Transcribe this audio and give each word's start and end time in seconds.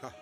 Wake 0.00 0.12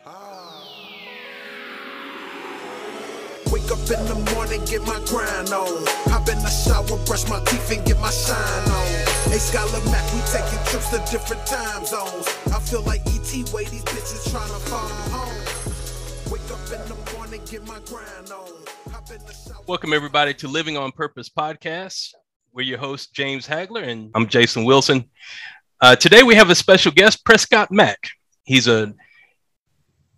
up 3.70 3.84
in 3.92 4.00
the 4.06 4.32
morning, 4.34 4.64
get 4.64 4.80
my 4.86 4.98
grind 5.04 5.50
on. 5.52 5.84
Hop 6.08 6.28
in 6.30 6.38
the 6.38 6.48
shower, 6.48 6.96
brush 7.04 7.28
my 7.28 7.40
teeth, 7.44 7.72
and 7.72 7.84
get 7.84 8.00
my 8.00 8.08
shine 8.10 8.70
on. 8.70 8.86
Hey, 9.28 9.36
Scholar 9.36 9.84
Mac, 9.90 10.02
we 10.14 10.20
taking 10.32 10.64
trips 10.64 10.88
to 10.90 10.98
different 11.10 11.44
time 11.46 11.84
zones. 11.84 12.26
I 12.46 12.60
feel 12.60 12.82
like 12.82 13.02
ET 13.06 13.52
way 13.52 13.64
these 13.64 13.84
bitches 13.84 14.30
trying 14.30 14.48
to 14.48 14.60
follow 14.64 14.88
home. 15.12 16.32
Wake 16.32 16.50
up 16.50 16.64
in 16.72 16.88
the 16.88 16.96
morning, 17.14 17.42
get 17.44 17.66
my 17.66 17.78
grind 17.84 18.32
on. 18.32 18.48
Shower. 19.06 19.62
Welcome, 19.66 19.92
everybody, 19.92 20.32
to 20.34 20.48
Living 20.48 20.78
on 20.78 20.90
Purpose 20.90 21.28
podcast. 21.28 22.14
We're 22.54 22.62
your 22.62 22.78
host, 22.78 23.12
James 23.12 23.46
Hagler, 23.46 23.86
and 23.86 24.10
I'm 24.14 24.26
Jason 24.26 24.64
Wilson. 24.64 25.10
Uh, 25.82 25.96
today, 25.96 26.22
we 26.22 26.34
have 26.34 26.48
a 26.48 26.54
special 26.54 26.92
guest, 26.92 27.26
Prescott 27.26 27.70
Mack. 27.70 27.98
He's 28.44 28.68
a 28.68 28.94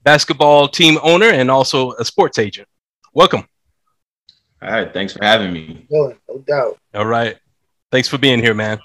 basketball 0.08 0.66
team 0.66 0.98
owner 1.02 1.26
and 1.26 1.50
also 1.50 1.92
a 1.96 2.04
sports 2.12 2.38
agent. 2.38 2.66
Welcome. 3.12 3.46
All 4.62 4.70
right, 4.70 4.90
thanks 4.90 5.12
for 5.12 5.22
having 5.22 5.52
me. 5.52 5.86
No, 5.90 6.14
no 6.26 6.38
doubt. 6.46 6.78
All 6.94 7.04
right. 7.04 7.36
Thanks 7.92 8.08
for 8.08 8.16
being 8.16 8.40
here, 8.40 8.54
man. 8.54 8.78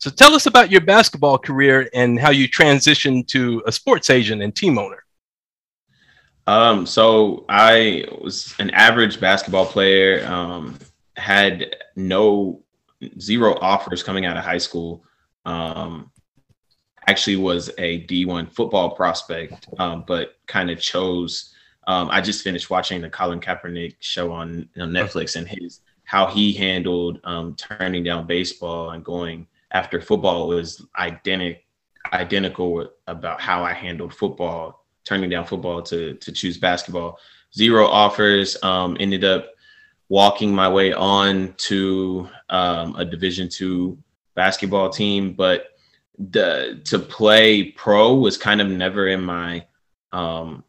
So 0.00 0.10
tell 0.10 0.34
us 0.34 0.46
about 0.46 0.72
your 0.72 0.80
basketball 0.80 1.38
career 1.38 1.88
and 1.94 2.18
how 2.18 2.30
you 2.30 2.48
transitioned 2.48 3.28
to 3.28 3.62
a 3.64 3.70
sports 3.70 4.10
agent 4.10 4.42
and 4.42 4.52
team 4.56 4.76
owner. 4.76 5.04
Um, 6.48 6.84
so 6.84 7.44
I 7.48 8.04
was 8.20 8.52
an 8.58 8.70
average 8.70 9.20
basketball 9.20 9.66
player, 9.66 10.26
um, 10.26 10.80
had 11.16 11.76
no 11.94 12.64
zero 13.20 13.56
offers 13.60 14.02
coming 14.02 14.26
out 14.26 14.36
of 14.36 14.42
high 14.42 14.58
school. 14.58 15.04
Um, 15.44 16.10
actually 17.06 17.36
was 17.36 17.70
a 17.78 18.04
D1 18.06 18.52
football 18.52 18.90
prospect, 18.90 19.68
um, 19.78 20.04
but 20.06 20.36
kind 20.46 20.70
of 20.70 20.80
chose 20.80 21.54
um, 21.86 22.08
I 22.10 22.20
just 22.20 22.42
finished 22.42 22.68
watching 22.68 23.00
the 23.00 23.08
Colin 23.10 23.40
Kaepernick 23.40 23.96
show 24.00 24.32
on, 24.32 24.68
on 24.76 24.90
Netflix 24.90 25.36
and 25.36 25.46
his 25.46 25.80
how 26.04 26.26
he 26.26 26.52
handled 26.52 27.20
um, 27.24 27.54
turning 27.56 28.04
down 28.04 28.26
baseball 28.26 28.90
and 28.90 29.04
going 29.04 29.46
after 29.72 30.00
football 30.00 30.48
was 30.48 30.84
identical 30.98 31.60
identical 32.12 32.88
about 33.08 33.40
how 33.40 33.64
I 33.64 33.72
handled 33.72 34.14
football, 34.14 34.86
turning 35.04 35.28
down 35.30 35.44
football 35.44 35.82
to 35.82 36.14
to 36.14 36.32
choose 36.32 36.58
basketball. 36.58 37.18
Zero 37.54 37.86
offers. 37.86 38.56
Um, 38.62 38.96
ended 39.00 39.24
up 39.24 39.50
walking 40.08 40.54
my 40.54 40.68
way 40.68 40.92
on 40.92 41.54
to 41.56 42.28
um, 42.48 42.94
a 42.96 43.04
Division 43.04 43.48
two 43.48 43.98
basketball 44.34 44.90
team, 44.90 45.32
but 45.32 45.75
the 46.18 46.80
to 46.84 46.98
play 46.98 47.72
pro 47.72 48.14
was 48.14 48.38
kind 48.38 48.60
of 48.60 48.68
never 48.68 49.08
in 49.08 49.22
my 49.22 49.66
um, 50.12 50.64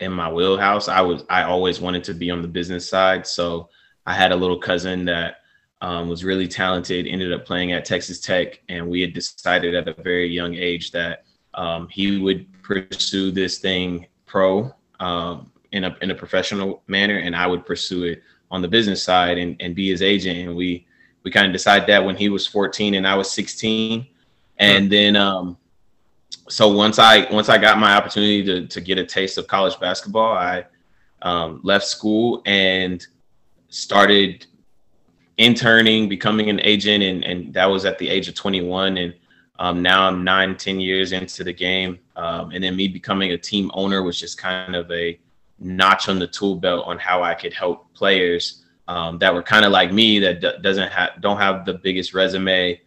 in 0.00 0.12
my 0.12 0.30
wheelhouse. 0.30 0.88
I 0.88 1.00
was 1.00 1.24
I 1.28 1.44
always 1.44 1.80
wanted 1.80 2.04
to 2.04 2.14
be 2.14 2.30
on 2.30 2.42
the 2.42 2.48
business 2.48 2.88
side. 2.88 3.26
So 3.26 3.68
I 4.06 4.14
had 4.14 4.32
a 4.32 4.36
little 4.36 4.58
cousin 4.58 5.04
that 5.06 5.38
um, 5.80 6.08
was 6.08 6.24
really 6.24 6.48
talented, 6.48 7.06
ended 7.06 7.32
up 7.32 7.44
playing 7.44 7.72
at 7.72 7.84
Texas 7.84 8.20
Tech, 8.20 8.60
and 8.68 8.88
we 8.88 9.00
had 9.00 9.12
decided 9.12 9.74
at 9.74 9.88
a 9.88 10.02
very 10.02 10.28
young 10.28 10.54
age 10.54 10.90
that 10.92 11.24
um, 11.54 11.88
he 11.88 12.18
would 12.18 12.46
pursue 12.62 13.30
this 13.30 13.58
thing 13.58 14.06
pro 14.26 14.74
um, 15.00 15.50
in 15.72 15.84
a 15.84 15.96
in 16.00 16.10
a 16.10 16.14
professional 16.14 16.82
manner, 16.86 17.18
and 17.18 17.34
I 17.34 17.46
would 17.46 17.66
pursue 17.66 18.04
it 18.04 18.22
on 18.50 18.62
the 18.62 18.68
business 18.68 19.02
side 19.02 19.38
and, 19.38 19.56
and 19.60 19.74
be 19.74 19.90
his 19.90 20.00
agent. 20.02 20.38
And 20.38 20.56
we 20.56 20.86
we 21.24 21.30
kind 21.30 21.46
of 21.46 21.52
decided 21.52 21.88
that 21.88 22.04
when 22.04 22.16
he 22.16 22.28
was 22.28 22.46
14 22.46 22.94
and 22.94 23.06
I 23.06 23.14
was 23.14 23.30
16, 23.30 24.06
and 24.58 24.90
then 24.90 25.16
um, 25.16 25.56
so 26.48 26.68
once 26.68 26.98
I 26.98 27.30
once 27.32 27.48
I 27.48 27.58
got 27.58 27.78
my 27.78 27.94
opportunity 27.94 28.44
to 28.44 28.66
to 28.66 28.80
get 28.80 28.98
a 28.98 29.04
taste 29.04 29.38
of 29.38 29.46
college 29.46 29.78
basketball, 29.80 30.32
I 30.32 30.64
um, 31.22 31.60
left 31.62 31.86
school 31.86 32.42
and 32.46 33.04
started 33.68 34.46
interning, 35.38 36.08
becoming 36.08 36.50
an 36.50 36.60
agent, 36.60 37.02
and 37.02 37.24
and 37.24 37.54
that 37.54 37.66
was 37.66 37.84
at 37.84 37.98
the 37.98 38.08
age 38.08 38.28
of 38.28 38.34
21. 38.34 38.96
And 38.98 39.14
um, 39.58 39.82
now 39.82 40.06
I'm 40.06 40.24
nine, 40.24 40.56
ten 40.56 40.80
years 40.80 41.12
into 41.12 41.44
the 41.44 41.52
game, 41.52 41.98
um, 42.16 42.50
and 42.50 42.62
then 42.62 42.76
me 42.76 42.88
becoming 42.88 43.32
a 43.32 43.38
team 43.38 43.70
owner 43.74 44.02
was 44.02 44.18
just 44.18 44.38
kind 44.38 44.76
of 44.76 44.90
a 44.90 45.18
notch 45.58 46.08
on 46.08 46.18
the 46.18 46.26
tool 46.26 46.56
belt 46.56 46.86
on 46.86 46.98
how 46.98 47.22
I 47.22 47.34
could 47.34 47.52
help 47.52 47.92
players 47.94 48.64
um, 48.88 49.18
that 49.18 49.32
were 49.32 49.42
kind 49.42 49.64
of 49.64 49.72
like 49.72 49.92
me 49.92 50.18
that 50.18 50.40
d- 50.40 50.52
doesn't 50.60 50.90
have 50.90 51.20
don't 51.20 51.38
have 51.38 51.64
the 51.64 51.74
biggest 51.74 52.12
resume, 52.12 52.80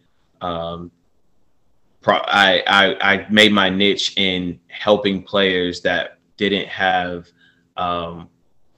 um, 2.14 2.22
I, 2.26 2.62
I, 2.66 3.12
I 3.14 3.26
made 3.30 3.52
my 3.52 3.68
niche 3.68 4.14
in 4.16 4.60
helping 4.68 5.22
players 5.22 5.80
that 5.82 6.18
didn't 6.36 6.68
have 6.68 7.28
um, 7.76 8.28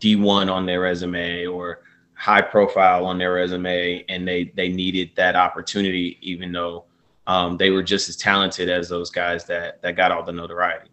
D1 0.01 0.51
on 0.51 0.67
their 0.67 0.81
resume 0.81 1.47
or 1.47 1.83
high 2.15 2.43
profile 2.43 3.07
on 3.07 3.19
their 3.19 3.33
resume, 3.33 4.05
and 4.09 4.27
they 4.27 4.53
they 4.55 4.69
needed 4.69 5.11
that 5.17 5.37
opportunity, 5.37 6.19
even 6.21 6.53
though 6.53 6.85
um, 7.27 7.57
they 7.57 7.71
were 7.71 7.83
just 7.83 8.09
as 8.09 8.17
talented 8.17 8.69
as 8.69 8.89
those 8.89 9.11
guys 9.11 9.45
that 9.47 9.81
that 9.83 9.97
got 9.97 10.13
all 10.13 10.23
the 10.23 10.33
notoriety. 10.33 10.91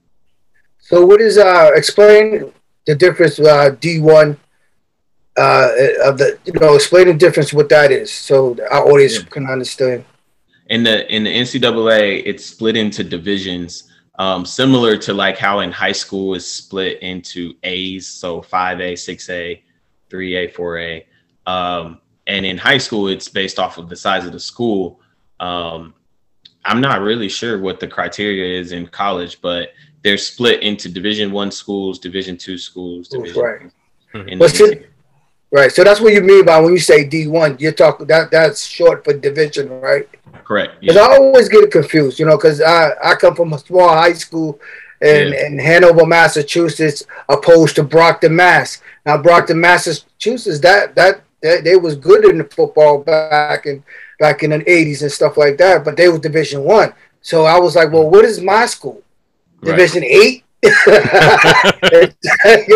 So, 0.80 1.06
what 1.06 1.19
is 1.19 1.38
uh 1.38 1.72
explain 1.75 2.52
the 2.86 2.96
difference 2.96 3.40
uh, 3.40 3.72
D1 3.80 4.38
uh, 5.38 5.69
of 6.04 6.18
the 6.18 6.40
you 6.46 6.54
know 6.54 6.75
explain 6.75 7.08
the 7.08 7.14
difference 7.14 7.54
what 7.54 7.69
that 7.69 7.92
is 7.92 8.12
so 8.12 8.56
our 8.72 8.90
audience 8.90 9.19
yeah. 9.19 9.25
can 9.30 9.46
understand 9.48 10.04
in 10.69 10.83
the 10.83 11.13
in 11.13 11.23
the 11.23 11.33
NCAA, 11.33 12.23
it's 12.25 12.45
split 12.45 12.75
into 12.75 13.03
divisions, 13.03 13.91
um, 14.19 14.45
similar 14.45 14.97
to 14.97 15.13
like 15.13 15.38
how 15.38 15.59
in 15.59 15.72
high 15.72 15.91
school 15.91 16.33
is 16.33 16.50
split 16.50 17.01
into 17.01 17.53
A's, 17.63 18.07
so 18.07 18.41
five 18.41 18.81
A, 18.81 18.95
six 18.95 19.29
A, 19.29 19.63
three 20.09 20.35
A, 20.35 20.47
four 20.47 20.79
A, 20.79 21.06
um, 21.45 22.00
and 22.27 22.45
in 22.45 22.57
high 22.57 22.77
school 22.77 23.07
it's 23.07 23.29
based 23.29 23.59
off 23.59 23.77
of 23.77 23.89
the 23.89 23.95
size 23.95 24.25
of 24.25 24.31
the 24.31 24.39
school. 24.39 25.00
Um, 25.39 25.94
I'm 26.66 26.81
not 26.81 27.01
really 27.01 27.29
sure 27.29 27.59
what 27.59 27.79
the 27.79 27.88
criteria 27.88 28.59
is 28.59 28.73
in 28.73 28.88
college, 28.88 29.39
but 29.41 29.73
they're 30.03 30.17
split 30.17 30.61
into 30.63 30.89
Division 30.89 31.31
One 31.31 31.51
schools, 31.51 32.00
Division 32.00 32.38
Two 32.38 32.57
schools, 32.57 33.07
Division. 33.07 33.41
Right. 33.41 33.72
Mm-hmm. 34.13 34.83
Right. 35.50 35.72
So 35.72 35.83
that's 35.83 36.01
what 36.01 36.13
you 36.13 36.22
mean 36.22 36.45
by 36.45 36.59
when 36.59 36.73
you 36.73 36.79
say 36.79 37.07
D1. 37.07 37.61
You're 37.61 37.72
talking 37.72 38.06
that 38.07 38.31
that's 38.31 38.66
short 38.66 39.06
for 39.06 39.13
division, 39.13 39.69
right? 39.79 40.07
Correct. 40.47 40.80
Because 40.80 40.96
yeah. 40.96 41.02
I 41.02 41.18
always 41.18 41.50
get 41.50 41.69
confused, 41.72 42.19
you 42.19 42.25
know, 42.25 42.38
because 42.38 42.62
I, 42.62 42.91
I 43.03 43.16
come 43.16 43.35
from 43.35 43.52
a 43.52 43.59
small 43.59 43.90
high 43.90 44.13
school 44.13 44.62
in, 45.02 45.34
yeah. 45.34 45.46
in 45.46 45.59
Hanover, 45.59 46.06
Massachusetts, 46.06 47.03
opposed 47.28 47.75
to 47.75 47.84
Brockton, 47.84 48.34
Mass. 48.34 48.81
Now 49.06 49.18
Brockton, 49.18 49.59
Massachusetts, 49.59 50.62
that 50.62 50.96
that 50.96 51.19
they, 51.41 51.59
they 51.59 51.75
was 51.75 51.97
good 51.97 52.24
in 52.24 52.38
the 52.38 52.46
football 52.46 53.00
back 53.00 53.66
in 53.66 53.84
back 54.19 54.41
in 54.41 54.52
the 54.52 54.59
80s 54.59 55.02
and 55.02 55.12
stuff 55.12 55.36
like 55.36 55.57
that, 55.57 55.84
but 55.84 55.97
they 55.97 56.07
was 56.07 56.22
division 56.22 56.63
one. 56.63 56.94
So 57.22 57.44
I 57.44 57.59
was 57.59 57.75
like, 57.75 57.91
well, 57.91 58.09
what 58.09 58.24
is 58.24 58.40
my 58.40 58.68
school? 58.68 59.03
Division 59.62 60.03
right. 60.03 60.12
eight? 60.12 60.46
you 60.63 60.72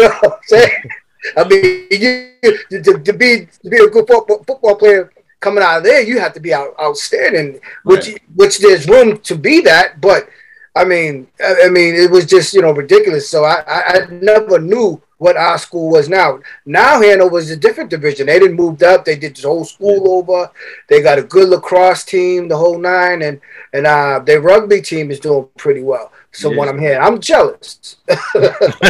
know 0.02 0.10
what 0.20 0.26
I'm 0.26 0.32
saying? 0.44 0.90
I 1.38 1.48
mean, 1.48 1.88
you, 1.90 2.34
to, 2.70 3.00
to, 3.00 3.14
be 3.14 3.48
to 3.64 3.70
be 3.70 3.78
a 3.78 3.88
good 3.88 4.06
football, 4.08 4.44
football 4.44 4.76
player 4.76 5.10
coming 5.42 5.64
out 5.64 5.80
of 5.80 5.84
there, 5.84 6.02
you 6.02 6.20
have 6.20 6.34
to 6.34 6.40
be 6.40 6.54
out, 6.54 6.74
outstanding, 6.80 7.60
which 7.84 8.08
right. 8.08 8.22
which 8.36 8.60
there's 8.60 8.88
room 8.88 9.20
to 9.20 9.36
be 9.36 9.60
that. 9.62 10.00
But 10.00 10.30
I 10.76 10.86
mean, 10.86 11.28
I, 11.44 11.64
I, 11.66 11.70
mean, 11.70 11.96
it 11.96 12.10
was 12.10 12.26
just 12.26 12.54
you 12.54 12.62
know 12.62 12.72
ridiculous. 12.72 13.28
So 13.28 13.44
I, 13.44 13.64
I, 13.68 13.82
I 13.82 14.06
never 14.10 14.60
knew 14.60 15.02
what 15.18 15.38
our 15.38 15.58
school 15.58 15.92
was 15.92 16.10
now. 16.10 16.40
Now 16.66 17.02
Hanover 17.02 17.38
is 17.38 17.52
a 17.52 17.58
different 17.58 17.90
division. 17.90 18.28
They 18.28 18.40
didn't 18.40 18.56
move 18.56 18.82
up. 18.82 19.06
They 19.06 19.16
did 19.16 19.36
the 19.36 19.48
whole 19.48 19.66
school 19.66 20.10
over. 20.10 20.50
They 20.88 21.02
got 21.02 21.20
a 21.20 21.24
good 21.24 21.50
lacrosse 21.50 22.06
team, 22.06 22.48
the 22.48 22.58
whole 22.58 22.80
nine, 22.80 23.22
and 23.22 23.42
and 23.74 23.86
uh, 23.86 24.20
their 24.20 24.42
rugby 24.42 24.82
team 24.82 25.12
is 25.12 25.20
doing 25.20 25.48
pretty 25.58 25.84
well. 25.84 26.12
So 26.32 26.50
yeah. 26.50 26.58
when 26.58 26.70
I'm 26.70 26.80
here, 26.80 27.00
I'm 27.00 27.20
jealous. 27.20 27.98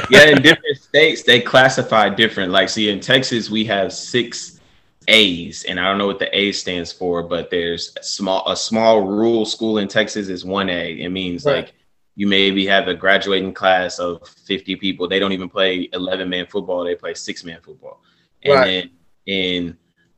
yeah, 0.09 0.27
in 0.27 0.41
different 0.41 0.77
states 0.77 1.23
they 1.23 1.41
classify 1.41 2.07
different. 2.07 2.51
Like, 2.51 2.69
see, 2.69 2.89
in 2.89 2.99
Texas 2.99 3.49
we 3.49 3.65
have 3.65 3.91
six 3.91 4.60
A's, 5.11 5.65
and 5.65 5.79
I 5.79 5.83
don't 5.83 5.97
know 5.97 6.07
what 6.07 6.19
the 6.19 6.35
A 6.37 6.51
stands 6.51 6.91
for, 6.91 7.21
but 7.21 7.49
there's 7.49 7.93
a 7.99 8.03
small 8.03 8.49
a 8.49 8.55
small 8.55 9.01
rural 9.01 9.45
school 9.45 9.77
in 9.77 9.87
Texas 9.87 10.29
is 10.29 10.45
one 10.45 10.69
A. 10.69 10.93
It 10.93 11.09
means 11.09 11.45
right. 11.45 11.65
like 11.65 11.73
you 12.15 12.27
maybe 12.27 12.65
have 12.65 12.87
a 12.87 12.93
graduating 12.93 13.53
class 13.53 13.99
of 13.99 14.27
50 14.27 14.75
people. 14.77 15.07
They 15.07 15.19
don't 15.19 15.31
even 15.31 15.49
play 15.49 15.89
11 15.93 16.29
man 16.29 16.47
football; 16.47 16.83
they 16.83 16.95
play 16.95 17.13
six 17.13 17.43
man 17.43 17.59
football. 17.61 18.01
And 18.43 18.53
right. 18.53 18.65
then 18.65 18.89
in 19.25 19.77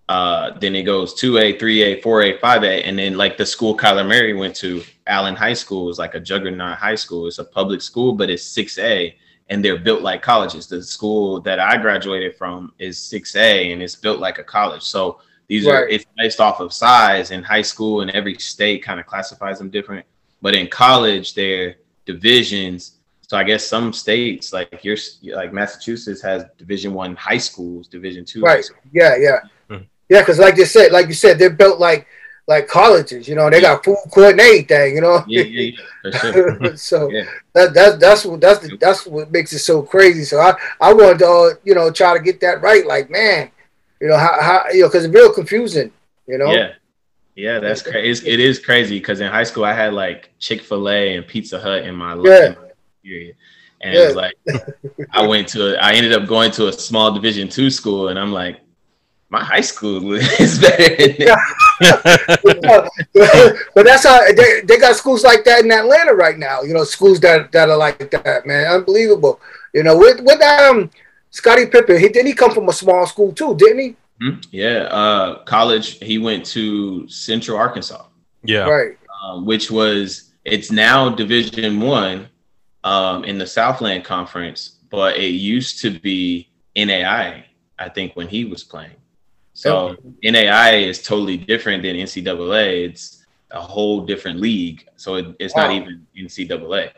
uh, 0.10 0.58
then 0.60 0.76
it 0.76 0.84
goes 0.84 1.14
2A, 1.16 1.60
3A, 1.60 2.02
4A, 2.04 2.40
5A. 2.40 2.82
And 2.86 3.00
then 3.00 3.18
like 3.18 3.38
the 3.38 3.46
school 3.46 3.76
Kyler 3.76 4.08
Murray 4.08 4.34
went 4.34 4.56
to, 4.58 4.84
Allen 5.08 5.36
High 5.36 5.54
School 5.54 5.90
is 5.90 5.98
like 5.98 6.14
a 6.14 6.20
juggernaut 6.20 6.78
high 6.78 6.96
school. 6.96 7.28
It's 7.28 7.40
a 7.40 7.44
public 7.44 7.82
school, 7.82 8.14
but 8.14 8.30
it's 8.30 8.44
6A 8.56 9.16
and 9.50 9.64
they're 9.64 9.78
built 9.78 10.02
like 10.02 10.22
colleges. 10.22 10.68
The 10.68 10.82
school 10.82 11.42
that 11.42 11.60
I 11.60 11.78
graduated 11.78 12.36
from 12.36 12.74
is 12.80 12.98
6A 12.98 13.74
and 13.74 13.82
it's 13.82 13.96
built 13.96 14.20
like 14.20 14.40
a 14.40 14.44
college. 14.44 14.84
So 14.84 15.20
these 15.48 15.66
right. 15.66 15.74
are 15.74 15.88
it's 15.88 16.06
based 16.18 16.40
off 16.40 16.60
of 16.60 16.74
size 16.74 17.32
in 17.32 17.44
high 17.44 17.62
school 17.62 18.02
and 18.02 18.12
every 18.12 18.36
state 18.36 18.84
kind 18.84 19.00
of 19.00 19.06
classifies 19.06 19.58
them 19.60 19.70
different. 19.70 20.06
But 20.42 20.56
in 20.56 20.68
college, 20.68 21.34
they're 21.34 21.76
divisions. 22.06 23.00
so 23.22 23.38
I 23.38 23.44
guess 23.44 23.66
some 23.66 23.94
states 23.94 24.54
like 24.54 24.84
your 24.84 24.98
like 25.36 25.54
Massachusetts 25.54 26.22
has 26.22 26.46
Division 26.58 26.94
One 26.94 27.16
high 27.16 27.38
schools, 27.38 27.88
Division 27.88 28.26
Two. 28.26 28.42
Right. 28.42 28.66
Yeah. 28.92 29.16
Yeah. 29.18 29.40
Mhm. 29.70 29.86
Yeah. 30.10 30.22
Because 30.22 30.40
like 30.40 30.58
you 30.58 30.66
said, 30.66 30.92
like 30.92 31.08
you 31.08 31.14
said, 31.14 31.38
they're 31.38 31.50
built 31.50 31.80
like 31.80 32.08
like 32.48 32.68
colleges. 32.68 33.28
You 33.28 33.36
know, 33.36 33.50
they 33.50 33.62
got 33.62 33.84
food 33.84 33.98
court 34.12 34.32
and 34.32 34.40
everything. 34.42 34.96
You 34.96 35.02
know. 35.02 35.24
Yeah, 35.28 35.44
yeah, 35.44 35.72
yeah, 36.04 36.12
sure. 36.20 36.76
so 36.78 37.10
Yeah. 37.10 37.24
that 37.54 37.74
that's 37.74 37.98
that's 37.98 38.26
what 38.26 38.42
that's 38.42 38.60
the, 38.60 38.78
that's 38.78 39.06
what 39.06 39.32
makes 39.32 39.54
it 39.54 39.60
so 39.60 39.82
crazy. 39.82 40.24
So 40.24 40.40
I 40.40 40.54
I 40.80 40.94
wanted 40.94 41.20
to 41.20 41.28
uh, 41.28 41.50
you 41.64 41.76
know 41.76 41.92
try 41.92 42.18
to 42.18 42.24
get 42.24 42.40
that 42.42 42.62
right. 42.62 42.86
Like 42.86 43.10
man, 43.10 43.50
you 44.00 44.08
know 44.08 44.18
how 44.18 44.42
how 44.42 44.66
you 44.72 44.82
know 44.82 44.88
because 44.88 45.06
it's 45.06 45.14
real 45.14 45.34
confusing. 45.34 45.92
You 46.28 46.38
know. 46.38 46.52
Yeah. 46.52 46.74
Yeah, 47.36 47.58
that's 47.60 47.82
crazy. 47.82 48.28
It 48.30 48.40
is 48.40 48.60
crazy 48.60 49.00
because 49.00 49.20
in 49.20 49.32
high 49.32 49.44
school 49.44 49.66
I 49.66 49.74
had 49.74 49.94
like 49.94 50.30
Chick 50.38 50.62
Fil 50.62 50.88
A 50.88 51.16
and 51.16 51.26
Pizza 51.28 51.60
Hut 51.60 51.84
in 51.84 51.96
my 51.96 52.14
Yeah. 52.24 52.46
in 52.50 52.56
period, 53.04 53.36
and 53.82 53.96
it 53.96 54.06
was 54.06 54.16
like 54.16 54.36
I 55.12 55.26
went 55.26 55.48
to. 55.50 55.74
A, 55.74 55.78
I 55.80 55.94
ended 55.94 56.14
up 56.14 56.28
going 56.28 56.52
to 56.52 56.68
a 56.68 56.74
small 56.74 57.12
Division 57.12 57.50
two 57.50 57.72
school, 57.72 58.10
and 58.10 58.20
I'm 58.20 58.32
like, 58.32 58.60
my 59.30 59.44
high 59.44 59.62
school 59.62 60.14
is 60.40 60.60
better. 60.60 60.96
Than 60.96 61.16
this. 61.18 61.36
But 62.44 63.84
that's 63.86 64.06
how 64.06 64.32
they, 64.34 64.62
they 64.62 64.78
got 64.78 64.96
schools 64.96 65.24
like 65.24 65.44
that 65.44 65.64
in 65.64 65.72
Atlanta 65.72 66.14
right 66.14 66.38
now. 66.38 66.62
You 66.62 66.74
know, 66.74 66.84
schools 66.84 67.20
that 67.22 67.52
that 67.52 67.70
are 67.70 67.78
like 67.78 68.12
that, 68.12 68.46
man, 68.46 68.68
unbelievable. 68.68 69.40
You 69.74 69.84
know, 69.84 69.98
with 69.98 70.22
with 70.22 70.42
um 70.42 70.90
Scottie 71.30 71.66
Pippen, 71.66 72.00
he 72.00 72.10
didn't 72.10 72.28
he 72.28 72.34
come 72.34 72.52
from 72.52 72.70
a 72.70 72.74
small 72.74 73.06
school 73.06 73.34
too, 73.34 73.56
didn't 73.56 73.80
he? 73.80 73.96
Hmm? 74.22 74.40
Yeah, 74.52 74.84
uh, 74.92 75.44
college. 75.44 76.00
He 76.00 76.18
went 76.18 76.46
to 76.48 77.08
Central 77.08 77.58
Arkansas, 77.58 78.06
yeah. 78.44 78.70
Right. 78.70 78.98
um, 79.24 79.46
which 79.46 79.72
was 79.72 80.32
it's 80.46 80.72
now 80.72 81.10
Division 81.10 81.80
One 81.80 82.28
um, 82.84 83.24
in 83.24 83.38
the 83.38 83.48
Southland 83.48 84.04
Conference, 84.04 84.78
but 84.90 85.18
it 85.18 85.32
used 85.32 85.82
to 85.82 86.00
be 86.00 86.50
NAI. 86.76 87.46
I 87.80 87.90
think 87.90 88.16
when 88.16 88.28
he 88.28 88.46
was 88.46 88.64
playing. 88.64 88.96
So 89.54 89.96
oh. 89.98 90.14
NAI 90.24 90.78
is 90.78 91.02
totally 91.02 91.38
different 91.38 91.84
than 91.84 91.96
NCAA. 91.96 92.90
It's 92.90 93.26
a 93.52 93.62
whole 93.62 94.02
different 94.02 94.40
league. 94.40 94.88
So 94.96 95.16
it, 95.16 95.36
it's 95.40 95.56
not 95.56 95.70
Wow. 95.70 95.76
even 95.76 96.08
NCAA. 96.18 96.92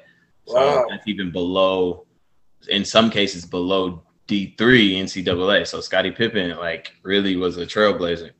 So 0.47 0.55
Wow. 0.55 0.85
that's 0.89 1.07
even 1.07 1.31
below, 1.31 2.05
in 2.69 2.85
some 2.85 3.09
cases, 3.09 3.45
below 3.45 4.03
D3 4.27 4.97
NCAA. 5.01 5.67
So 5.67 5.81
Scottie 5.81 6.11
Pippen, 6.11 6.55
like, 6.57 6.93
really 7.03 7.35
was 7.35 7.57
a 7.57 7.65
trailblazer. 7.65 8.31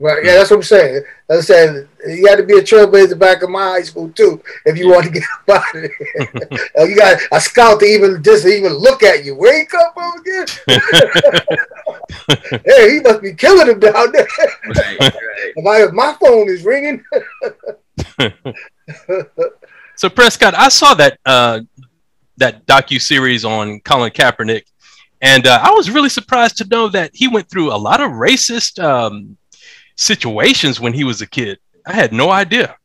Right. 0.00 0.24
Yeah, 0.24 0.34
that's 0.34 0.50
what 0.50 0.58
I'm 0.58 0.62
saying. 0.62 1.02
As 1.28 1.38
I 1.38 1.42
said, 1.42 1.88
you 2.06 2.28
had 2.28 2.36
to 2.36 2.44
be 2.44 2.56
a 2.56 2.62
trailblazer 2.62 3.18
back 3.18 3.42
in 3.42 3.50
my 3.50 3.64
high 3.64 3.82
school 3.82 4.08
too, 4.10 4.40
if 4.64 4.78
you 4.78 4.88
want 4.88 5.06
to 5.06 5.10
get 5.10 5.24
up 5.48 5.48
out 5.56 5.74
of 5.74 5.82
there. 5.82 6.70
Oh, 6.76 6.84
you 6.88 6.94
got 6.96 7.20
a 7.32 7.40
scout 7.40 7.80
to 7.80 7.86
even 7.86 8.22
just 8.22 8.46
even 8.46 8.74
look 8.74 9.02
at 9.02 9.24
you. 9.24 9.34
Where 9.34 9.58
he 9.58 9.64
come 9.64 9.92
from 9.92 10.12
again? 10.20 10.46
hey, 12.64 12.94
he 12.94 13.00
must 13.00 13.22
be 13.22 13.34
killing 13.34 13.66
him 13.66 13.80
down 13.80 14.12
there. 14.12 14.28
Right, 14.38 15.00
right. 15.00 15.14
If, 15.56 15.66
I, 15.66 15.82
if 15.82 15.92
my 15.92 16.16
phone 16.20 16.48
is 16.48 16.64
ringing, 16.64 17.04
So 19.98 20.08
Prescott, 20.08 20.54
I 20.54 20.68
saw 20.68 20.94
that 20.94 21.18
uh, 21.26 21.60
that 22.36 22.64
docu 22.66 23.02
series 23.02 23.44
on 23.44 23.80
Colin 23.80 24.12
Kaepernick, 24.12 24.62
and 25.20 25.44
uh, 25.44 25.58
I 25.60 25.72
was 25.72 25.90
really 25.90 26.08
surprised 26.08 26.56
to 26.58 26.68
know 26.68 26.88
that 26.90 27.10
he 27.14 27.26
went 27.26 27.50
through 27.50 27.72
a 27.72 27.74
lot 27.74 28.00
of 28.00 28.12
racist 28.12 28.80
um, 28.80 29.36
situations 29.98 30.80
when 30.80 30.94
he 30.94 31.04
was 31.04 31.20
a 31.20 31.26
kid. 31.26 31.58
I 31.86 31.92
had 31.92 32.12
no 32.12 32.30
idea. 32.30 32.76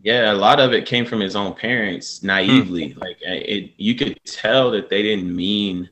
Yeah, 0.00 0.32
a 0.32 0.34
lot 0.34 0.58
of 0.58 0.72
it 0.72 0.86
came 0.86 1.04
from 1.04 1.20
his 1.20 1.36
own 1.36 1.54
parents 1.54 2.22
naively. 2.22 2.94
Like 2.94 3.18
uh, 3.26 3.32
it, 3.32 3.72
you 3.76 3.94
could 3.94 4.18
tell 4.24 4.70
that 4.72 4.88
they 4.88 5.02
didn't 5.02 5.34
mean. 5.34 5.88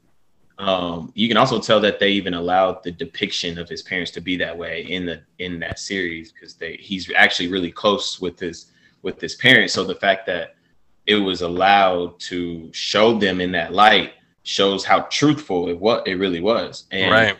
Um, 0.59 1.13
you 1.15 1.27
can 1.27 1.37
also 1.37 1.61
tell 1.61 1.81
that 1.81 1.99
they 1.99 2.11
even 2.11 2.35
allowed 2.35 2.83
the 2.85 2.93
depiction 2.93 3.59
of 3.59 3.69
his 3.69 3.83
parents 3.83 4.13
to 4.13 4.21
be 4.21 4.37
that 4.37 4.57
way 4.57 4.83
in 4.83 5.05
the 5.05 5.23
in 5.39 5.59
that 5.61 5.79
series 5.79 6.33
because 6.33 6.55
they 6.55 6.77
he's 6.77 7.11
actually 7.17 7.49
really 7.49 7.73
close 7.73 8.21
with 8.21 8.39
his 8.39 8.67
with 9.03 9.21
his 9.21 9.35
parents. 9.35 9.75
So 9.75 9.85
the 9.85 9.97
fact 9.97 10.27
that 10.27 10.55
it 11.07 11.17
was 11.17 11.43
allowed 11.43 12.19
to 12.21 12.71
show 12.73 13.19
them 13.19 13.41
in 13.41 13.53
that 13.53 13.73
light 13.73 14.13
shows 14.45 14.85
how 14.85 15.01
truthful 15.11 15.69
it 15.69 15.79
what 15.79 16.07
it 16.07 16.17
really 16.17 16.41
was 16.41 16.85
and 16.93 17.11
right. 17.11 17.37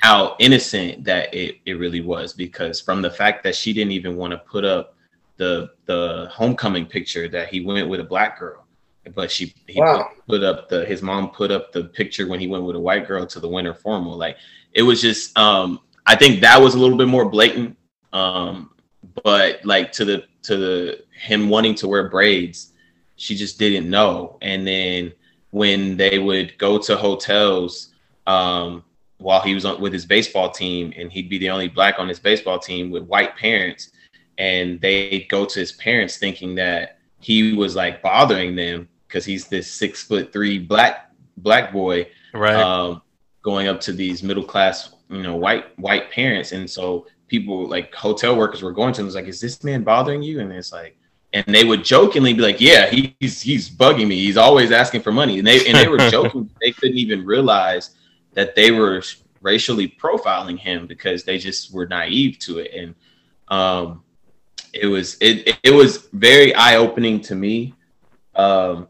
How 0.00 0.34
innocent 0.38 1.04
that 1.04 1.32
it, 1.34 1.58
it 1.66 1.74
really 1.74 2.00
was 2.00 2.32
because 2.32 2.80
from 2.80 3.02
the 3.02 3.10
fact 3.10 3.42
that 3.44 3.54
she 3.54 3.72
didn't 3.72 3.92
even 3.92 4.16
want 4.16 4.32
to 4.32 4.38
put 4.38 4.64
up 4.64 4.96
the 5.36 5.70
the 5.86 6.28
homecoming 6.32 6.84
picture 6.86 7.28
that 7.28 7.48
he 7.48 7.60
went 7.60 7.88
with 7.88 8.00
a 8.00 8.04
black 8.04 8.38
girl 8.38 8.66
but 9.14 9.30
she 9.30 9.54
he 9.66 9.80
Wow. 9.80 10.10
put, 10.28 10.42
up 10.42 10.68
the 10.68 10.84
his 10.84 11.02
mom 11.02 11.30
put 11.30 11.50
up 11.50 11.72
the 11.72 11.84
picture 11.84 12.26
when 12.28 12.38
he 12.38 12.46
went 12.46 12.64
with 12.64 12.76
a 12.76 12.80
white 12.80 13.06
girl 13.06 13.26
to 13.26 13.40
the 13.40 13.48
winter 13.48 13.72
formal 13.74 14.16
like 14.16 14.36
it 14.72 14.82
was 14.82 15.00
just 15.00 15.36
um 15.38 15.80
i 16.06 16.14
think 16.14 16.40
that 16.40 16.60
was 16.60 16.74
a 16.74 16.78
little 16.78 16.98
bit 16.98 17.08
more 17.08 17.28
blatant 17.28 17.76
um 18.12 18.70
but 19.24 19.64
like 19.64 19.92
to 19.92 20.04
the 20.04 20.24
to 20.42 20.56
the 20.56 21.04
him 21.18 21.48
wanting 21.48 21.74
to 21.74 21.88
wear 21.88 22.08
braids 22.08 22.72
she 23.16 23.34
just 23.34 23.58
didn't 23.58 23.88
know 23.88 24.38
and 24.42 24.66
then 24.66 25.12
when 25.50 25.96
they 25.96 26.18
would 26.18 26.56
go 26.58 26.78
to 26.78 26.96
hotels 26.96 27.94
um 28.26 28.84
while 29.20 29.40
he 29.40 29.54
was 29.54 29.64
on 29.64 29.80
with 29.80 29.92
his 29.92 30.04
baseball 30.06 30.50
team 30.50 30.92
and 30.96 31.12
he'd 31.12 31.28
be 31.28 31.38
the 31.38 31.50
only 31.50 31.68
black 31.68 31.96
on 31.98 32.08
his 32.08 32.18
baseball 32.18 32.58
team 32.58 32.90
with 32.90 33.04
white 33.04 33.36
parents 33.36 33.90
and 34.38 34.80
they 34.80 35.26
go 35.30 35.44
to 35.44 35.58
his 35.60 35.72
parents 35.72 36.16
thinking 36.16 36.54
that 36.54 36.98
he 37.20 37.52
was 37.52 37.76
like 37.76 38.00
bothering 38.02 38.56
them 38.56 38.88
because 39.06 39.24
he's 39.24 39.46
this 39.48 39.70
six 39.70 40.02
foot 40.02 40.32
three 40.32 40.58
black 40.58 41.10
black 41.38 41.72
boy 41.72 42.06
Right. 42.32 42.54
um, 42.54 43.02
going 43.42 43.66
up 43.68 43.80
to 43.80 43.92
these 43.92 44.22
middle 44.22 44.44
class, 44.44 44.94
you 45.10 45.22
know, 45.22 45.34
white 45.34 45.76
white 45.80 46.10
parents, 46.12 46.52
and 46.52 46.68
so 46.70 47.06
people 47.26 47.66
like 47.66 47.92
hotel 47.92 48.36
workers 48.36 48.62
were 48.62 48.70
going 48.72 48.92
to 48.94 49.00
him. 49.00 49.06
Was 49.06 49.16
like, 49.16 49.26
"Is 49.26 49.40
this 49.40 49.64
man 49.64 49.82
bothering 49.82 50.22
you?" 50.22 50.38
And 50.38 50.52
it's 50.52 50.72
like, 50.72 50.96
and 51.32 51.44
they 51.48 51.64
would 51.64 51.82
jokingly 51.84 52.32
be 52.34 52.40
like, 52.42 52.60
"Yeah, 52.60 52.88
he's 52.88 53.42
he's 53.42 53.68
bugging 53.68 54.06
me. 54.06 54.14
He's 54.24 54.36
always 54.36 54.70
asking 54.70 55.02
for 55.02 55.10
money." 55.10 55.38
And 55.38 55.46
they 55.46 55.66
and 55.66 55.76
they 55.76 55.88
were 55.88 55.98
joking. 56.10 56.48
they 56.60 56.70
couldn't 56.70 56.98
even 56.98 57.26
realize 57.26 57.96
that 58.34 58.54
they 58.54 58.70
were 58.70 59.02
racially 59.40 59.88
profiling 59.88 60.58
him 60.58 60.86
because 60.86 61.24
they 61.24 61.38
just 61.38 61.72
were 61.72 61.86
naive 61.86 62.38
to 62.40 62.58
it, 62.58 62.72
and 62.74 62.94
um, 63.48 64.02
it 64.72 64.86
was 64.86 65.16
it 65.20 65.58
it 65.62 65.70
was 65.72 66.08
very 66.12 66.54
eye 66.54 66.76
opening 66.76 67.20
to 67.20 67.34
me, 67.34 67.74
um, 68.34 68.86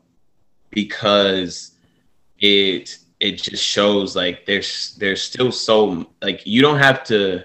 because 0.71 1.73
it 2.39 2.99
it 3.21 3.33
just 3.33 3.63
shows 3.63 4.17
like 4.17 4.47
there's 4.47 4.97
there's 4.99 5.23
still 5.23 5.53
so 5.53 6.07
like 6.23 6.47
you 6.47 6.63
don't 6.63 6.79
have 6.79 7.05
to 7.05 7.45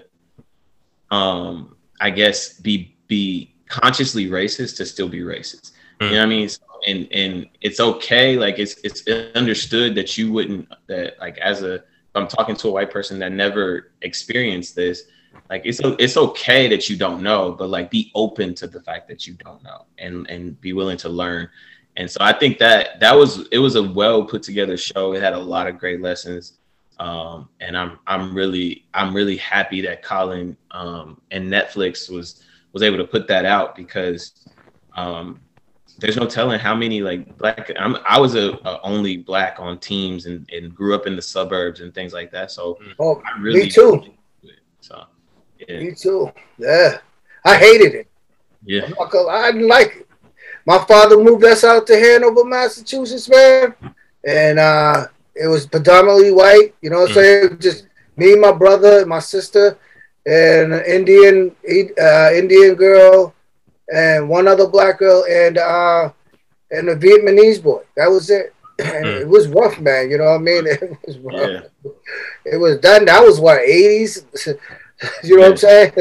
um 1.10 1.76
i 2.00 2.08
guess 2.10 2.58
be 2.60 2.96
be 3.06 3.54
consciously 3.68 4.26
racist 4.26 4.76
to 4.76 4.86
still 4.86 5.08
be 5.08 5.20
racist. 5.20 5.72
You 6.00 6.08
know 6.10 6.16
what 6.16 6.22
i 6.22 6.26
mean? 6.26 6.48
So- 6.48 6.62
and 6.86 7.08
and 7.12 7.48
it's 7.60 7.80
okay 7.80 8.36
like 8.36 8.58
it's 8.58 8.76
it's 8.84 9.06
understood 9.34 9.94
that 9.94 10.16
you 10.16 10.32
wouldn't 10.32 10.68
that 10.86 11.18
like 11.20 11.38
as 11.38 11.62
a 11.62 11.82
i'm 12.14 12.28
talking 12.28 12.56
to 12.56 12.68
a 12.68 12.70
white 12.70 12.90
person 12.90 13.18
that 13.18 13.32
never 13.32 13.92
experienced 14.02 14.74
this 14.74 15.04
like 15.50 15.62
it's 15.64 15.80
it's 15.98 16.16
okay 16.16 16.66
that 16.68 16.88
you 16.88 16.96
don't 16.96 17.22
know 17.22 17.52
but 17.52 17.68
like 17.68 17.90
be 17.90 18.10
open 18.14 18.54
to 18.54 18.66
the 18.66 18.80
fact 18.82 19.06
that 19.08 19.26
you 19.26 19.34
don't 19.34 19.62
know 19.62 19.84
and 19.98 20.28
and 20.30 20.60
be 20.60 20.72
willing 20.72 20.96
to 20.96 21.08
learn 21.08 21.48
and 21.96 22.10
so 22.10 22.18
I 22.20 22.32
think 22.32 22.58
that 22.58 23.00
that 23.00 23.16
was 23.16 23.46
it 23.48 23.58
was 23.58 23.74
a 23.76 23.82
well 23.82 24.24
put 24.24 24.42
together 24.42 24.76
show. 24.76 25.14
It 25.14 25.22
had 25.22 25.32
a 25.32 25.38
lot 25.38 25.66
of 25.66 25.78
great 25.78 26.00
lessons, 26.02 26.58
um, 26.98 27.48
and 27.60 27.76
I'm 27.76 27.98
I'm 28.06 28.34
really 28.34 28.86
I'm 28.92 29.14
really 29.14 29.36
happy 29.38 29.80
that 29.82 30.02
Colin 30.02 30.56
um, 30.72 31.20
and 31.30 31.50
Netflix 31.50 32.10
was 32.10 32.44
was 32.72 32.82
able 32.82 32.98
to 32.98 33.06
put 33.06 33.26
that 33.28 33.46
out 33.46 33.74
because 33.74 34.48
um, 34.94 35.40
there's 35.98 36.16
no 36.16 36.26
telling 36.26 36.58
how 36.58 36.74
many 36.74 37.00
like 37.00 37.36
black 37.38 37.70
I'm, 37.78 37.96
I 38.06 38.20
was 38.20 38.34
a, 38.34 38.52
a 38.64 38.80
only 38.82 39.16
black 39.16 39.56
on 39.58 39.78
teams 39.78 40.26
and, 40.26 40.48
and 40.52 40.74
grew 40.74 40.94
up 40.94 41.06
in 41.06 41.16
the 41.16 41.22
suburbs 41.22 41.80
and 41.80 41.94
things 41.94 42.12
like 42.12 42.30
that. 42.32 42.50
So 42.50 42.78
oh, 42.98 43.22
I 43.24 43.40
really 43.40 43.62
me 43.62 43.70
too. 43.70 44.02
So 44.80 45.04
yeah, 45.68 45.80
Me 45.80 45.94
too. 45.94 46.30
Yeah, 46.58 46.98
I 47.44 47.56
hated 47.56 47.94
it. 47.94 48.08
yeah, 48.64 48.84
I'm 48.84 48.94
not 49.12 49.28
I 49.28 49.52
didn't 49.52 49.68
like 49.68 49.96
it. 49.96 50.08
My 50.66 50.78
father 50.78 51.22
moved 51.22 51.44
us 51.44 51.62
out 51.62 51.86
to 51.86 51.96
Hanover, 51.96 52.44
Massachusetts, 52.44 53.28
man, 53.28 53.74
and 54.26 54.58
uh, 54.58 55.06
it 55.34 55.46
was 55.46 55.66
predominantly 55.66 56.32
white. 56.32 56.74
You 56.82 56.90
know 56.90 57.00
what 57.00 57.10
I'm 57.10 57.14
saying? 57.14 57.58
Just 57.60 57.86
me, 58.16 58.34
my 58.34 58.52
brother, 58.52 59.00
and 59.00 59.08
my 59.08 59.20
sister, 59.20 59.78
and 60.26 60.72
an 60.72 60.84
Indian 60.84 61.54
uh, 62.00 62.30
Indian 62.34 62.74
girl, 62.74 63.32
and 63.92 64.28
one 64.28 64.48
other 64.48 64.66
black 64.66 64.98
girl, 64.98 65.24
and 65.30 65.58
uh, 65.58 66.10
and 66.70 66.88
a 66.88 66.96
Vietnamese 66.96 67.62
boy. 67.62 67.82
That 67.96 68.08
was 68.08 68.30
it. 68.30 68.52
And 68.78 69.06
Mm. 69.06 69.20
it 69.22 69.28
was 69.28 69.48
rough, 69.48 69.80
man. 69.80 70.10
You 70.10 70.18
know 70.18 70.24
what 70.24 70.34
I 70.34 70.38
mean? 70.38 70.66
It 70.70 70.98
was 71.06 71.18
rough. 71.18 71.64
yeah. 71.84 71.90
It 72.44 72.56
was 72.58 72.78
done. 72.78 73.06
That 73.06 73.22
was 73.24 73.40
what 73.40 73.60
eighties. 73.62 74.24
you 75.24 75.36
know 75.36 75.42
what 75.42 75.50
I'm 75.52 75.56
saying? 75.56 75.92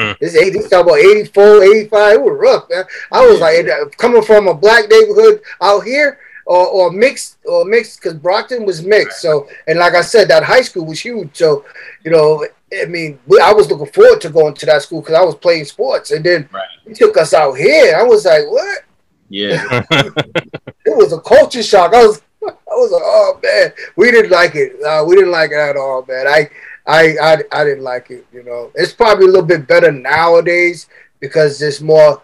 Hmm. 0.00 0.12
This 0.20 0.36
80s, 0.36 0.70
talking 0.70 0.90
about 0.90 0.98
84, 0.98 1.62
85. 1.64 2.14
It 2.14 2.22
was 2.22 2.38
rough, 2.38 2.70
man. 2.70 2.84
I 3.10 3.26
was 3.26 3.40
like, 3.40 3.66
uh, 3.68 3.86
coming 3.96 4.22
from 4.22 4.46
a 4.46 4.54
black 4.54 4.88
neighborhood 4.88 5.42
out 5.60 5.80
here, 5.84 6.18
or, 6.46 6.66
or 6.68 6.90
mixed 6.92 7.38
or 7.44 7.64
mixed 7.64 8.00
because 8.00 8.14
Brockton 8.14 8.64
was 8.64 8.82
mixed. 8.82 9.20
So 9.20 9.48
and 9.66 9.78
like 9.78 9.94
I 9.94 10.00
said, 10.02 10.28
that 10.28 10.42
high 10.44 10.62
school 10.62 10.86
was 10.86 11.00
huge. 11.00 11.30
So 11.36 11.64
you 12.04 12.10
know, 12.10 12.46
I 12.72 12.84
mean, 12.84 13.18
I 13.42 13.52
was 13.52 13.70
looking 13.70 13.86
forward 13.86 14.20
to 14.20 14.30
going 14.30 14.54
to 14.54 14.66
that 14.66 14.82
school 14.82 15.00
because 15.00 15.14
I 15.14 15.24
was 15.24 15.34
playing 15.34 15.64
sports, 15.64 16.10
and 16.10 16.24
then 16.24 16.48
right. 16.52 16.68
he 16.86 16.92
took 16.92 17.16
us 17.16 17.32
out 17.32 17.54
here. 17.54 17.96
I 17.96 18.02
was 18.02 18.26
like, 18.26 18.46
what? 18.46 18.84
Yeah, 19.30 19.82
it 19.90 20.96
was 20.96 21.12
a 21.12 21.20
culture 21.20 21.62
shock. 21.62 21.94
I 21.94 22.06
was, 22.06 22.22
I 22.42 22.74
was 22.74 22.92
like, 22.92 23.02
oh 23.04 23.40
man, 23.42 23.72
we 23.96 24.10
didn't 24.10 24.30
like 24.30 24.54
it. 24.54 24.82
Uh, 24.82 25.04
we 25.06 25.16
didn't 25.16 25.30
like 25.30 25.50
it 25.50 25.58
at 25.58 25.76
all, 25.76 26.04
man. 26.06 26.26
I, 26.26 26.50
I, 26.86 27.16
I, 27.20 27.36
I 27.52 27.64
didn't 27.64 27.84
like 27.84 28.10
it. 28.10 28.26
You 28.32 28.42
know, 28.42 28.70
it's 28.74 28.92
probably 28.92 29.24
a 29.24 29.28
little 29.28 29.46
bit 29.46 29.66
better 29.66 29.90
nowadays 29.90 30.88
because 31.20 31.58
there's 31.58 31.80
more 31.80 32.22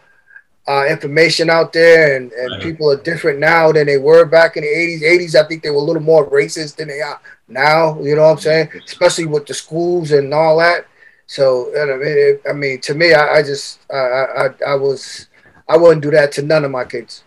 uh, 0.68 0.86
information 0.88 1.50
out 1.50 1.72
there, 1.72 2.16
and, 2.16 2.32
and 2.32 2.52
right. 2.52 2.62
people 2.62 2.90
are 2.90 2.96
different 2.96 3.38
now 3.38 3.72
than 3.72 3.86
they 3.86 3.98
were 3.98 4.24
back 4.24 4.56
in 4.56 4.62
the 4.62 4.68
80s. 4.68 5.02
80s, 5.02 5.34
I 5.34 5.46
think 5.46 5.62
they 5.62 5.70
were 5.70 5.76
a 5.76 5.80
little 5.80 6.02
more 6.02 6.28
racist 6.30 6.76
than 6.76 6.88
they 6.88 7.00
are 7.00 7.20
now. 7.48 8.00
You 8.00 8.16
know 8.16 8.22
what 8.22 8.32
I'm 8.32 8.38
saying? 8.38 8.70
Especially 8.84 9.26
with 9.26 9.46
the 9.46 9.54
schools 9.54 10.12
and 10.12 10.32
all 10.32 10.58
that. 10.58 10.86
So, 11.26 11.72
I 11.80 11.96
mean, 11.96 12.00
it, 12.02 12.42
I 12.48 12.52
mean, 12.52 12.80
to 12.82 12.94
me, 12.94 13.14
I, 13.14 13.36
I 13.36 13.42
just, 13.42 13.80
I, 13.90 13.96
I, 13.96 14.48
I 14.68 14.74
was, 14.74 15.28
I 15.68 15.76
wouldn't 15.76 16.02
do 16.02 16.10
that 16.10 16.32
to 16.32 16.42
none 16.42 16.64
of 16.64 16.70
my 16.70 16.84
kids. 16.84 17.24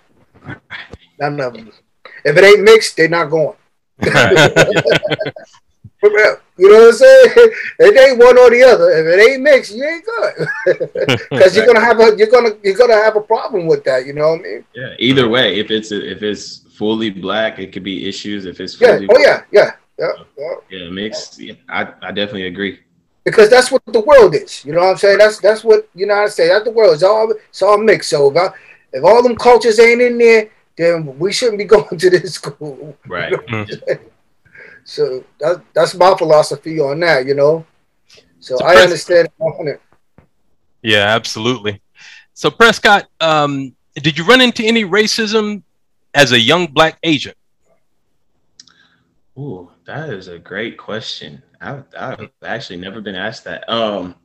None 1.19 1.39
of 1.39 1.53
them. 1.53 1.71
If 2.23 2.37
it 2.37 2.43
ain't 2.43 2.63
mixed, 2.63 2.97
they're 2.97 3.09
not 3.09 3.29
going. 3.29 3.57
You 6.57 6.71
know 6.71 6.79
what 6.79 6.87
I'm 6.87 6.93
saying? 6.93 7.29
It 7.79 7.97
ain't 7.97 8.17
one 8.17 8.37
or 8.37 8.49
the 8.49 8.63
other. 8.63 8.91
If 8.91 9.05
it 9.05 9.29
ain't 9.29 9.43
mixed, 9.43 9.75
you 9.75 9.83
ain't 9.83 10.05
good. 10.05 10.47
Because 11.29 11.55
you're 11.55 11.65
gonna 11.65 11.83
have 11.83 11.99
a 11.99 12.15
you're 12.17 12.27
gonna 12.27 12.51
you're 12.63 12.75
gonna 12.75 12.95
have 12.95 13.15
a 13.15 13.21
problem 13.21 13.67
with 13.67 13.83
that. 13.83 14.05
You 14.05 14.13
know 14.13 14.31
what 14.31 14.39
I 14.39 14.43
mean? 14.43 14.65
Yeah. 14.73 14.93
Either 14.97 15.29
way, 15.29 15.59
if 15.59 15.69
it's 15.69 15.91
if 15.91 16.23
it's 16.23 16.65
fully 16.77 17.09
black, 17.09 17.59
it 17.59 17.71
could 17.71 17.83
be 17.83 18.07
issues. 18.07 18.45
If 18.45 18.59
it's 18.59 18.79
yeah. 18.81 18.99
Oh 19.09 19.19
yeah. 19.19 19.43
Yeah. 19.51 19.73
Yeah. 19.97 20.11
Yeah. 20.37 20.53
yeah 20.69 20.89
mixed. 20.89 21.39
Yeah, 21.39 21.53
I 21.69 21.93
I 22.01 22.11
definitely 22.11 22.47
agree. 22.47 22.79
Because 23.23 23.49
that's 23.49 23.71
what 23.71 23.81
the 23.87 23.99
world 23.99 24.35
is. 24.35 24.63
You 24.63 24.73
know 24.73 24.79
what 24.79 24.91
I'm 24.91 24.97
saying? 24.97 25.17
That's 25.17 25.39
that's 25.39 25.63
what 25.63 25.89
you 25.93 26.05
know 26.05 26.15
how 26.15 26.25
to 26.25 26.31
say. 26.31 26.47
That's 26.47 26.65
the 26.65 26.71
world. 26.71 26.93
It's 26.93 27.03
all 27.03 27.31
it's 27.31 27.61
all 27.61 27.77
mixed. 27.77 28.09
So 28.09 28.31
if, 28.31 28.37
I, 28.37 28.49
if 28.93 29.03
all 29.03 29.21
them 29.21 29.35
cultures 29.35 29.79
ain't 29.79 30.01
in 30.01 30.17
there, 30.17 30.49
then 30.77 31.17
we 31.19 31.33
shouldn't 31.33 31.57
be 31.57 31.65
going 31.75 31.97
to 31.97 32.09
this 32.09 32.35
school. 32.35 32.97
Right. 33.07 33.31
You 33.31 33.65
know 33.65 33.65
so 34.87 35.21
that, 35.39 35.61
that's 35.73 35.93
my 35.95 36.15
philosophy 36.17 36.79
on 36.79 37.01
that, 37.01 37.25
you 37.25 37.35
know. 37.35 37.65
So, 38.39 38.55
so 38.55 38.65
I 38.65 38.73
Pres- 38.75 38.83
understand 38.85 39.27
it. 39.39 39.81
Yeah, 40.81 41.07
absolutely. 41.07 41.81
So 42.33 42.49
Prescott, 42.49 43.07
um, 43.19 43.75
did 43.95 44.17
you 44.17 44.23
run 44.23 44.39
into 44.39 44.63
any 44.63 44.85
racism 44.85 45.61
as 46.13 46.31
a 46.31 46.39
young 46.39 46.67
black 46.67 46.97
agent? 47.03 47.35
Ooh, 49.37 49.69
that 49.87 50.09
is 50.09 50.27
a 50.27 50.37
great 50.37 50.77
question. 50.77 51.41
I've, 51.61 51.85
I've 51.97 52.29
actually 52.43 52.77
never 52.77 53.01
been 53.01 53.15
asked 53.15 53.45
that. 53.45 53.67
Um, 53.69 54.15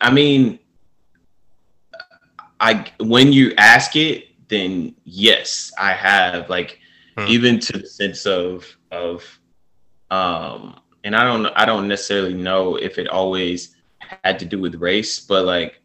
I 0.00 0.10
mean, 0.10 0.60
I 2.60 2.86
when 3.00 3.32
you 3.32 3.52
ask 3.58 3.96
it, 3.96 4.28
then 4.48 4.94
yes, 5.04 5.72
I 5.78 5.92
have. 5.92 6.48
Like, 6.48 6.78
hmm. 7.18 7.26
even 7.26 7.58
to 7.58 7.78
the 7.78 7.86
sense 7.86 8.24
of 8.24 8.64
of 8.92 9.22
um, 10.10 10.80
and 11.02 11.16
I 11.16 11.24
don't 11.24 11.46
I 11.56 11.64
don't 11.64 11.88
necessarily 11.88 12.34
know 12.34 12.76
if 12.76 12.96
it 12.96 13.08
always 13.08 13.76
had 13.98 14.38
to 14.38 14.44
do 14.44 14.60
with 14.60 14.76
race, 14.76 15.18
but 15.18 15.44
like 15.44 15.80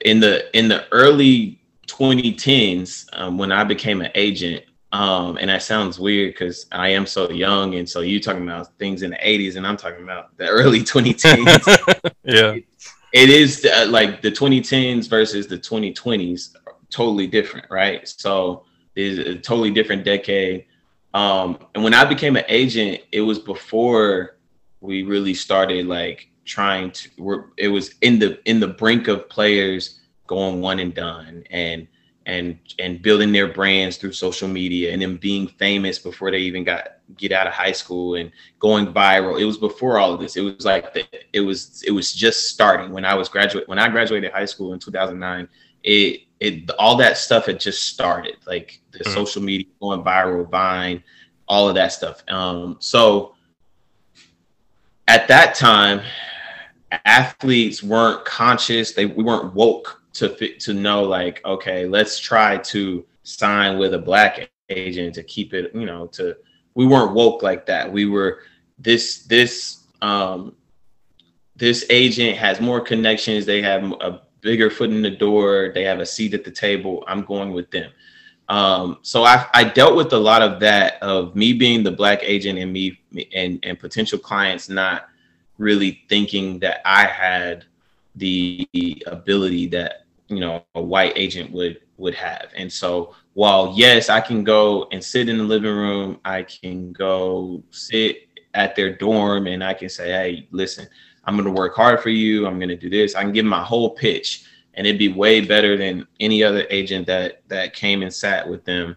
in 0.00 0.18
the 0.18 0.56
in 0.58 0.68
the 0.68 0.86
early 0.90 1.60
2010s 1.86 3.06
um, 3.12 3.38
when 3.38 3.52
I 3.52 3.62
became 3.62 4.00
an 4.00 4.10
agent, 4.16 4.64
um, 4.92 5.38
and 5.38 5.48
that 5.50 5.62
sounds 5.62 6.00
weird 6.00 6.34
because 6.34 6.66
I 6.72 6.88
am 6.88 7.06
so 7.06 7.30
young, 7.30 7.76
and 7.76 7.88
so 7.88 8.00
you 8.00 8.20
talking 8.20 8.42
about 8.42 8.76
things 8.78 9.02
in 9.02 9.10
the 9.10 9.16
80s, 9.16 9.56
and 9.56 9.66
I'm 9.66 9.76
talking 9.76 10.02
about 10.02 10.36
the 10.36 10.48
early 10.48 10.80
2010s. 10.80 12.12
yeah, 12.24 12.52
it, 12.52 12.64
it 13.12 13.30
is 13.30 13.64
uh, 13.64 13.86
like 13.88 14.20
the 14.20 14.30
2010s 14.30 15.08
versus 15.08 15.46
the 15.46 15.58
2020s, 15.58 16.56
totally 16.90 17.28
different, 17.28 17.66
right? 17.70 18.06
So 18.08 18.64
it's 18.96 19.18
a 19.18 19.36
totally 19.36 19.70
different 19.70 20.04
decade. 20.04 20.66
Um, 21.14 21.58
and 21.74 21.84
when 21.84 21.94
I 21.94 22.04
became 22.04 22.36
an 22.36 22.44
agent, 22.48 23.00
it 23.12 23.20
was 23.20 23.38
before 23.38 24.36
we 24.80 25.04
really 25.04 25.34
started 25.34 25.86
like 25.86 26.30
trying 26.44 26.90
to. 26.92 27.10
We're, 27.18 27.44
it 27.56 27.68
was 27.68 27.94
in 28.00 28.18
the 28.18 28.40
in 28.48 28.58
the 28.58 28.68
brink 28.68 29.06
of 29.06 29.28
players 29.28 30.00
going 30.26 30.60
one 30.60 30.78
and 30.78 30.94
done 30.94 31.44
and 31.50 31.88
and 32.30 32.58
and 32.78 33.02
building 33.02 33.32
their 33.32 33.48
brands 33.48 33.96
through 33.96 34.12
social 34.12 34.46
media 34.46 34.92
and 34.92 35.02
then 35.02 35.16
being 35.16 35.48
famous 35.48 35.98
before 35.98 36.30
they 36.30 36.38
even 36.38 36.62
got 36.62 36.98
get 37.16 37.32
out 37.32 37.48
of 37.48 37.52
high 37.52 37.72
school 37.72 38.14
and 38.14 38.30
going 38.60 38.86
viral. 38.92 39.40
It 39.40 39.44
was 39.44 39.58
before 39.58 39.98
all 39.98 40.14
of 40.14 40.20
this. 40.20 40.36
It 40.36 40.42
was 40.42 40.64
like 40.64 40.94
the, 40.94 41.04
it 41.32 41.40
was 41.40 41.82
it 41.86 41.90
was 41.90 42.12
just 42.12 42.48
starting 42.48 42.92
when 42.92 43.04
I 43.04 43.14
was 43.14 43.28
graduate 43.28 43.68
when 43.68 43.80
I 43.80 43.88
graduated 43.88 44.30
high 44.30 44.44
school 44.44 44.72
in 44.72 44.78
2009. 44.78 45.48
It 45.82 46.20
it 46.38 46.70
all 46.78 46.96
that 46.98 47.18
stuff 47.18 47.46
had 47.46 47.58
just 47.58 47.88
started, 47.88 48.36
like 48.46 48.80
the 48.92 49.00
mm-hmm. 49.00 49.12
social 49.12 49.42
media 49.42 49.66
going 49.80 50.04
viral, 50.04 50.48
Vine, 50.48 51.02
all 51.48 51.68
of 51.68 51.74
that 51.74 51.92
stuff. 51.92 52.22
Um, 52.28 52.76
so 52.78 53.34
at 55.08 55.26
that 55.26 55.56
time, 55.56 56.00
athletes 57.04 57.82
weren't 57.82 58.24
conscious; 58.24 58.92
they 58.92 59.06
we 59.06 59.24
weren't 59.24 59.52
woke 59.52 59.99
to 60.14 60.56
to 60.58 60.74
know 60.74 61.02
like, 61.02 61.44
okay, 61.44 61.86
let's 61.86 62.18
try 62.18 62.56
to 62.58 63.04
sign 63.22 63.78
with 63.78 63.94
a 63.94 63.98
black 63.98 64.50
agent 64.68 65.14
to 65.14 65.22
keep 65.22 65.54
it, 65.54 65.74
you 65.74 65.86
know, 65.86 66.06
to 66.08 66.36
we 66.74 66.86
weren't 66.86 67.12
woke 67.12 67.42
like 67.42 67.66
that. 67.66 67.90
We 67.90 68.06
were 68.06 68.42
this 68.78 69.24
this 69.24 69.84
um 70.02 70.54
this 71.56 71.84
agent 71.90 72.38
has 72.38 72.60
more 72.60 72.80
connections. 72.80 73.44
They 73.44 73.60
have 73.62 73.84
a 74.00 74.22
bigger 74.40 74.70
foot 74.70 74.90
in 74.90 75.02
the 75.02 75.10
door. 75.10 75.72
They 75.74 75.84
have 75.84 76.00
a 76.00 76.06
seat 76.06 76.34
at 76.34 76.44
the 76.44 76.50
table. 76.50 77.04
I'm 77.06 77.22
going 77.22 77.52
with 77.52 77.70
them. 77.70 77.92
Um, 78.48 78.98
so 79.02 79.22
I, 79.22 79.46
I 79.54 79.64
dealt 79.64 79.94
with 79.94 80.12
a 80.12 80.18
lot 80.18 80.42
of 80.42 80.58
that 80.60 81.00
of 81.02 81.36
me 81.36 81.52
being 81.52 81.84
the 81.84 81.92
black 81.92 82.20
agent 82.22 82.58
and 82.58 82.72
me 82.72 82.98
and, 83.34 83.60
and 83.62 83.78
potential 83.78 84.18
clients 84.18 84.68
not 84.68 85.08
really 85.58 86.02
thinking 86.08 86.58
that 86.60 86.80
I 86.84 87.04
had 87.04 87.66
the 88.16 88.66
ability 89.06 89.66
that 89.68 90.06
you 90.28 90.40
know 90.40 90.64
a 90.74 90.82
white 90.82 91.12
agent 91.16 91.50
would 91.52 91.80
would 91.96 92.14
have. 92.14 92.50
And 92.56 92.72
so 92.72 93.14
while 93.34 93.74
yes, 93.76 94.08
I 94.08 94.20
can 94.20 94.42
go 94.42 94.88
and 94.90 95.04
sit 95.04 95.28
in 95.28 95.38
the 95.38 95.44
living 95.44 95.74
room, 95.74 96.18
I 96.24 96.42
can 96.42 96.92
go 96.92 97.62
sit 97.70 98.28
at 98.54 98.74
their 98.74 98.96
dorm 98.96 99.46
and 99.46 99.62
I 99.62 99.74
can 99.74 99.88
say, 99.88 100.08
hey, 100.08 100.48
listen, 100.50 100.88
I'm 101.24 101.36
going 101.36 101.44
to 101.44 101.52
work 101.52 101.76
hard 101.76 102.00
for 102.00 102.08
you. 102.08 102.46
I'm 102.46 102.58
going 102.58 102.70
to 102.70 102.76
do 102.76 102.90
this. 102.90 103.14
I 103.14 103.22
can 103.22 103.32
give 103.32 103.44
my 103.44 103.62
whole 103.62 103.90
pitch 103.90 104.44
and 104.74 104.86
it'd 104.86 104.98
be 104.98 105.08
way 105.08 105.40
better 105.40 105.76
than 105.76 106.06
any 106.20 106.42
other 106.42 106.66
agent 106.70 107.06
that 107.06 107.42
that 107.48 107.74
came 107.74 108.02
and 108.02 108.12
sat 108.12 108.48
with 108.48 108.64
them. 108.64 108.96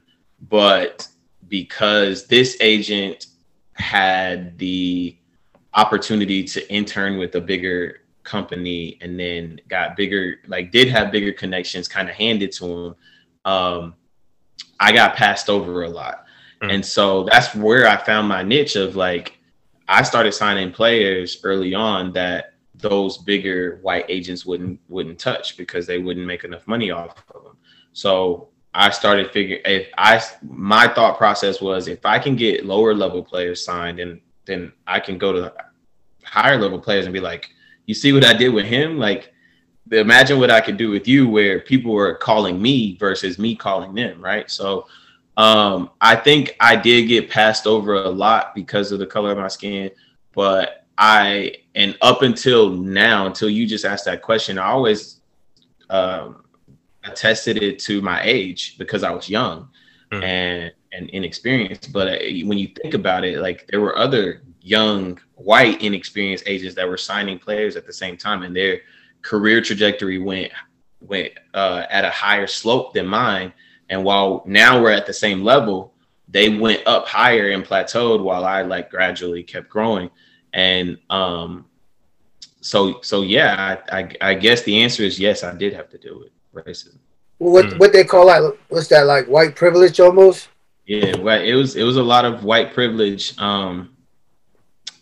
But 0.50 1.08
because 1.48 2.25
this 2.27 2.58
agent 2.62 3.27
had 3.74 4.58
the 4.58 5.17
opportunity 5.74 6.43
to 6.43 6.72
intern 6.72 7.17
with 7.17 7.36
a 7.36 7.41
bigger 7.41 8.02
company 8.24 8.98
and 9.01 9.20
then 9.20 9.60
got 9.68 9.96
bigger, 9.96 10.38
like 10.48 10.72
did 10.72 10.88
have 10.89 11.12
bigger 11.12 11.32
connections 11.32 11.88
kind 11.88 12.10
of 12.10 12.15
handed 12.15 12.51
to 12.53 12.65
him, 12.65 12.96
um, 13.46 13.96
I 14.80 14.92
got 14.92 15.15
passed 15.15 15.50
over 15.50 15.84
a 15.84 15.89
lot. 15.89 16.25
Mm. 16.62 16.74
And 16.74 16.86
so 16.86 17.24
that's 17.24 17.53
where 17.56 17.88
I 17.88 17.98
found 17.98 18.27
my 18.27 18.44
niche 18.44 18.75
of 18.75 18.96
like, 18.96 19.38
I 19.88 20.01
started 20.03 20.34
signing 20.34 20.72
players 20.72 21.39
early 21.44 21.74
on 21.74 22.13
that 22.13 22.53
those 22.75 23.18
bigger 23.20 23.80
white 23.82 24.06
agents 24.10 24.46
wouldn't 24.46 24.80
wouldn't 24.89 25.20
touch 25.20 25.58
because 25.58 25.86
they 25.88 26.00
wouldn't 26.00 26.25
make 26.25 26.44
enough 26.44 26.68
money 26.68 26.92
off 26.92 27.24
of 27.34 27.44
them. 27.44 27.58
So 27.94 28.50
I 28.74 28.89
started 28.89 29.32
figuring 29.32 29.62
if 29.65 29.88
I 29.98 30.22
my 30.42 30.88
thought 30.88 31.18
process 31.18 31.62
was 31.62 31.88
if 31.88 32.06
I 32.06 32.20
can 32.20 32.36
get 32.36 32.65
lower 32.65 32.94
level 32.94 33.24
players 33.24 33.63
signed 33.63 34.00
and 34.00 34.20
then 34.46 34.74
I 34.88 35.00
can 35.00 35.18
go 35.18 35.32
to 35.32 35.53
higher 36.24 36.60
level 36.60 36.80
players 36.80 37.06
and 37.06 37.13
be 37.13 37.20
like, 37.20 37.50
you 37.86 37.94
see 37.94 38.13
what 38.13 38.25
I 38.25 38.34
did 38.34 38.50
with 38.50 38.66
him? 38.66 38.98
Like 38.98 39.34
imagine 39.92 40.40
what 40.40 40.52
I 40.52 40.62
could 40.62 40.78
do 40.78 40.90
with 40.90 41.08
you 41.08 41.28
where 41.28 41.60
people 41.60 41.92
were 41.92 42.16
calling 42.16 42.62
me 42.62 42.98
versus 42.98 43.38
me 43.38 43.56
calling 43.56 43.94
them, 43.94 44.22
right? 44.22 44.50
So 44.50 44.88
um, 45.38 45.92
I 46.00 46.16
think 46.16 46.56
I 46.60 46.75
did 46.75 47.08
get 47.08 47.30
passed 47.30 47.68
over 47.68 47.96
a 47.96 48.10
lot 48.10 48.56
because 48.56 48.92
of 48.92 49.00
the 49.00 49.08
color 49.08 49.32
of 49.32 49.38
my 49.38 49.48
skin, 49.48 49.92
but 50.34 50.86
I 50.98 51.56
and 51.75 51.98
up 52.02 52.22
until 52.22 52.70
now, 52.70 53.25
until 53.25 53.50
you 53.50 53.68
just 53.68 53.84
asked 53.84 54.06
that 54.06 54.22
question, 54.22 54.60
I 54.60 54.68
always 54.68 55.22
um, 55.90 56.44
attested 57.04 57.62
it 57.62 57.80
to 57.80 58.02
my 58.02 58.22
age 58.24 58.78
because 58.78 59.04
I 59.04 59.12
was 59.12 59.28
young 59.28 59.70
mm. 60.12 60.24
and 60.24 60.72
and 60.92 61.10
inexperienced. 61.10 61.92
But 61.92 62.08
uh, 62.08 62.18
when 62.46 62.60
you 62.60 62.68
think 62.68 62.94
about 62.94 63.25
it, 63.25 63.40
like 63.40 63.68
there 63.68 63.82
were 63.82 63.98
other 63.98 64.44
young 64.63 65.20
white 65.36 65.82
inexperienced 65.82 66.46
agents 66.48 66.75
that 66.75 66.88
were 66.88 66.98
signing 66.98 67.38
players 67.38 67.75
at 67.75 67.86
the 67.86 67.93
same 67.93 68.17
time, 68.17 68.43
and 68.43 68.55
their 68.55 68.82
career 69.22 69.62
trajectory 69.62 70.17
went 70.17 70.51
went 71.01 71.34
uh, 71.53 71.86
at 71.89 72.05
a 72.05 72.10
higher 72.10 72.48
slope 72.48 72.93
than 72.93 73.05
mine 73.05 73.51
And 73.89 74.03
while 74.05 74.41
now 74.46 74.82
we're 74.82 74.91
at 74.91 75.05
the 75.05 75.13
same 75.13 75.43
level, 75.43 75.93
they 76.29 76.50
went 76.50 76.82
up 76.88 77.05
higher 77.05 77.51
and 77.51 77.63
plateaued 77.63 78.24
while 78.24 78.46
I 78.46 78.62
like 78.62 78.89
gradually 78.89 79.43
kept 79.43 79.70
growing. 79.70 80.10
And 80.53 80.98
um, 81.10 81.65
so 82.62 83.01
so 83.01 83.22
yeah, 83.22 83.77
I, 83.91 84.00
I, 84.00 84.10
I 84.22 84.34
guess 84.34 84.63
the 84.63 84.82
answer 84.82 85.03
is 85.03 85.20
yes, 85.20 85.43
I 85.43 85.53
did 85.55 85.74
have 85.74 85.89
to 85.89 85.98
deal 85.98 86.20
with 86.20 86.32
racism. 86.65 86.98
What 87.38 87.65
mm. 87.65 87.79
what 87.79 87.91
they 87.91 88.03
call 88.03 88.27
like 88.27 88.41
what's 88.70 88.88
that 88.88 89.05
like 89.05 89.27
white 89.27 89.55
privilege 89.55 90.00
almost? 90.00 90.48
Yeah, 90.86 91.17
well, 91.17 91.41
it 91.41 91.53
was 91.53 91.75
it 91.75 91.84
was 91.84 91.98
a 91.98 92.03
lot 92.03 92.25
of 92.25 92.43
white 92.43 92.74
privilege, 92.74 93.38
um, 93.39 93.92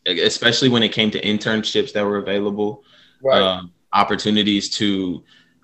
especially 0.06 0.70
when 0.70 0.84
it 0.84 0.90
came 0.90 1.12
to 1.12 1.22
internships 1.22 1.94
that 1.94 2.04
were 2.04 2.18
available, 2.18 2.84
right. 3.22 3.42
um, 3.42 3.72
opportunities 3.94 4.70
to 4.70 5.24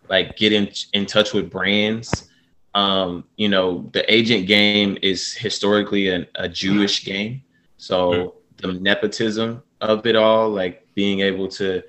like 0.09 0.37
get 0.37 0.53
in 0.53 0.69
in 0.93 1.05
touch 1.05 1.33
with 1.33 1.49
brands. 1.49 2.29
Um, 2.75 3.23
you 3.37 3.49
know, 3.49 3.89
the 3.93 4.11
agent 4.13 4.45
game 4.47 4.97
is 5.01 5.33
historically 5.33 6.09
an, 6.09 6.27
a 6.35 6.47
Jewish 6.47 7.03
game, 7.05 7.41
so 7.77 8.11
mm-hmm. 8.11 8.67
the 8.67 8.79
nepotism 8.79 9.63
of 9.81 10.05
it 10.05 10.15
all, 10.15 10.49
like 10.49 10.87
being 10.93 11.21
able 11.21 11.47
to 11.47 11.81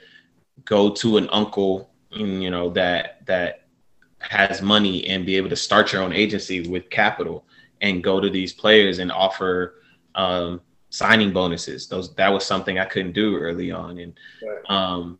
go 0.64 0.90
to 0.90 1.16
an 1.16 1.28
uncle, 1.30 1.90
you 2.10 2.50
know, 2.50 2.70
that 2.70 3.24
that 3.26 3.64
has 4.20 4.62
money 4.62 5.06
and 5.06 5.24
be 5.24 5.36
able 5.36 5.48
to 5.48 5.56
start 5.56 5.92
your 5.92 6.02
own 6.02 6.12
agency 6.12 6.68
with 6.68 6.90
capital 6.90 7.44
and 7.80 8.02
go 8.02 8.20
to 8.20 8.28
these 8.28 8.52
players 8.52 8.98
and 8.98 9.12
offer 9.12 9.76
um, 10.14 10.60
signing 10.90 11.32
bonuses. 11.32 11.88
Those 11.88 12.14
that 12.14 12.28
was 12.28 12.44
something 12.46 12.78
I 12.78 12.84
couldn't 12.84 13.12
do 13.12 13.36
early 13.36 13.70
on, 13.70 13.98
and 13.98 14.14
right. 14.42 14.70
um, 14.70 15.18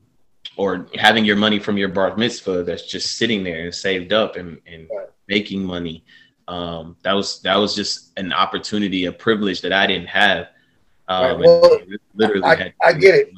or 0.57 0.89
having 0.97 1.25
your 1.25 1.37
money 1.37 1.59
from 1.59 1.77
your 1.77 1.89
bar 1.89 2.17
mitzvah 2.17 2.65
that's 2.65 2.87
just 2.87 3.17
sitting 3.17 3.45
there 3.45 3.65
and 3.65 3.75
saved 3.75 4.13
up 4.13 4.37
and, 4.37 4.59
and 4.67 4.89
right. 4.95 5.09
making 5.29 5.65
money. 5.65 6.05
Um, 6.49 6.97
that 7.03 7.13
was 7.13 7.41
that 7.43 7.57
was 7.57 7.75
just 7.75 8.19
an 8.19 8.33
opportunity, 8.33 9.05
a 9.05 9.13
privilege 9.13 9.61
that 9.63 9.73
I 9.73 9.87
didn't 9.87 10.09
have. 10.09 10.49
Um, 11.07 11.25
right. 11.25 11.39
well, 11.39 11.81
literally, 12.15 12.43
I, 12.45 12.75
I 12.83 12.93
get 12.93 13.15
it. 13.15 13.31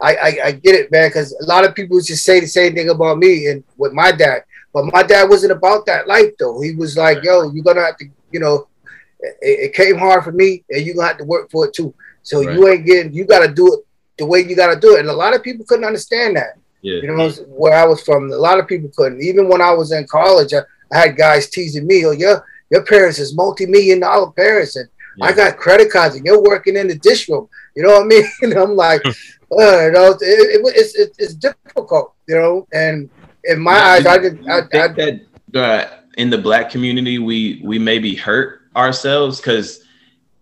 I, 0.00 0.14
I, 0.14 0.38
I, 0.44 0.52
get 0.52 0.74
it, 0.74 0.92
man, 0.92 1.08
because 1.08 1.32
a 1.40 1.46
lot 1.46 1.64
of 1.64 1.74
people 1.74 1.98
just 2.00 2.24
say 2.24 2.38
the 2.38 2.46
same 2.46 2.74
thing 2.74 2.90
about 2.90 3.16
me 3.16 3.46
and 3.46 3.64
with 3.78 3.94
my 3.94 4.12
dad. 4.12 4.44
But 4.74 4.92
my 4.92 5.02
dad 5.02 5.28
wasn't 5.30 5.52
about 5.52 5.86
that 5.86 6.06
life, 6.06 6.32
though. 6.38 6.60
He 6.60 6.74
was 6.74 6.98
like, 6.98 7.24
yo, 7.24 7.50
you're 7.50 7.64
going 7.64 7.76
to 7.76 7.84
have 7.84 7.96
to, 7.96 8.06
you 8.30 8.40
know, 8.40 8.68
it, 9.20 9.36
it, 9.40 9.74
came 9.74 9.96
hard 9.96 10.24
for 10.24 10.32
me 10.32 10.64
and 10.70 10.84
you're 10.84 10.94
to 10.94 11.02
have 11.02 11.18
to 11.18 11.24
work 11.24 11.50
for 11.50 11.66
it 11.66 11.74
too. 11.74 11.94
So 12.22 12.44
right. 12.44 12.54
you 12.54 12.68
ain't 12.68 12.86
getting, 12.86 13.12
you 13.12 13.24
got 13.24 13.46
to 13.46 13.52
do 13.52 13.72
it 13.74 13.80
the 14.18 14.26
way 14.26 14.40
you 14.40 14.56
got 14.56 14.72
to 14.72 14.80
do 14.80 14.96
it. 14.96 15.00
And 15.00 15.08
a 15.08 15.12
lot 15.12 15.34
of 15.34 15.42
people 15.42 15.64
couldn't 15.66 15.84
understand 15.84 16.36
that. 16.36 16.58
Yeah. 16.82 17.00
You 17.00 17.16
know, 17.16 17.30
where 17.48 17.76
I 17.76 17.86
was 17.86 18.02
from, 18.02 18.30
a 18.30 18.36
lot 18.36 18.58
of 18.58 18.68
people 18.68 18.90
couldn't. 18.96 19.22
Even 19.22 19.48
when 19.48 19.60
I 19.60 19.72
was 19.72 19.92
in 19.92 20.06
college, 20.06 20.52
I, 20.52 20.60
I 20.92 20.98
had 20.98 21.16
guys 21.16 21.48
teasing 21.48 21.86
me, 21.86 22.04
oh, 22.06 22.12
your, 22.12 22.44
your 22.70 22.84
parents 22.84 23.18
is 23.18 23.34
multi-million 23.34 24.00
dollar 24.00 24.30
parents. 24.32 24.76
And 24.76 24.88
yeah. 25.16 25.26
I 25.26 25.32
got 25.32 25.56
credit 25.56 25.90
cards 25.90 26.14
and 26.14 26.24
you're 26.24 26.42
working 26.42 26.76
in 26.76 26.88
the 26.88 26.98
dish 26.98 27.28
room. 27.28 27.48
You 27.74 27.82
know 27.82 27.90
what 27.90 28.02
I 28.02 28.06
mean? 28.06 28.24
And 28.42 28.54
I'm 28.54 28.76
like, 28.76 29.04
uh, 29.06 29.10
you 29.50 29.92
know, 29.92 30.12
it, 30.12 30.20
it, 30.22 30.60
it's, 30.76 30.94
it, 30.94 31.16
it's 31.18 31.34
difficult, 31.34 32.14
you 32.28 32.36
know, 32.36 32.66
and 32.72 33.10
in 33.46 33.60
my 33.60 33.76
yeah, 33.76 33.86
eyes, 33.86 34.06
I 34.06 34.18
did. 34.18 34.48
I, 34.48 34.58
I, 34.58 34.88
that 34.88 35.20
uh, 35.54 35.86
in 36.16 36.30
the 36.30 36.38
black 36.38 36.70
community, 36.70 37.18
we 37.18 37.60
we 37.64 37.78
may 37.78 37.98
be 37.98 38.14
hurt 38.14 38.55
ourselves 38.76 39.38
because 39.38 39.84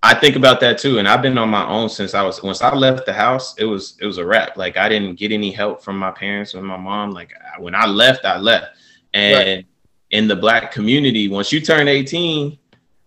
I 0.02 0.14
think 0.14 0.36
about 0.36 0.60
that 0.60 0.78
too. 0.78 0.98
And 0.98 1.08
I've 1.08 1.22
been 1.22 1.38
on 1.38 1.48
my 1.48 1.66
own 1.66 1.88
since 1.88 2.14
I 2.14 2.22
was 2.22 2.42
once 2.42 2.60
I 2.60 2.74
left 2.74 3.06
the 3.06 3.12
house. 3.12 3.54
It 3.56 3.64
was 3.64 3.96
it 4.00 4.06
was 4.06 4.18
a 4.18 4.26
wrap. 4.26 4.56
Like 4.56 4.76
I 4.76 4.88
didn't 4.88 5.14
get 5.14 5.32
any 5.32 5.50
help 5.50 5.82
from 5.82 5.98
my 5.98 6.10
parents 6.10 6.54
or 6.54 6.62
my 6.62 6.76
mom. 6.76 7.12
Like 7.12 7.32
when 7.58 7.74
I 7.74 7.86
left, 7.86 8.24
I 8.24 8.38
left. 8.38 8.76
And 9.14 9.48
right. 9.48 9.66
in 10.10 10.28
the 10.28 10.36
black 10.36 10.72
community, 10.72 11.28
once 11.28 11.52
you 11.52 11.60
turn 11.60 11.88
eighteen, 11.88 12.58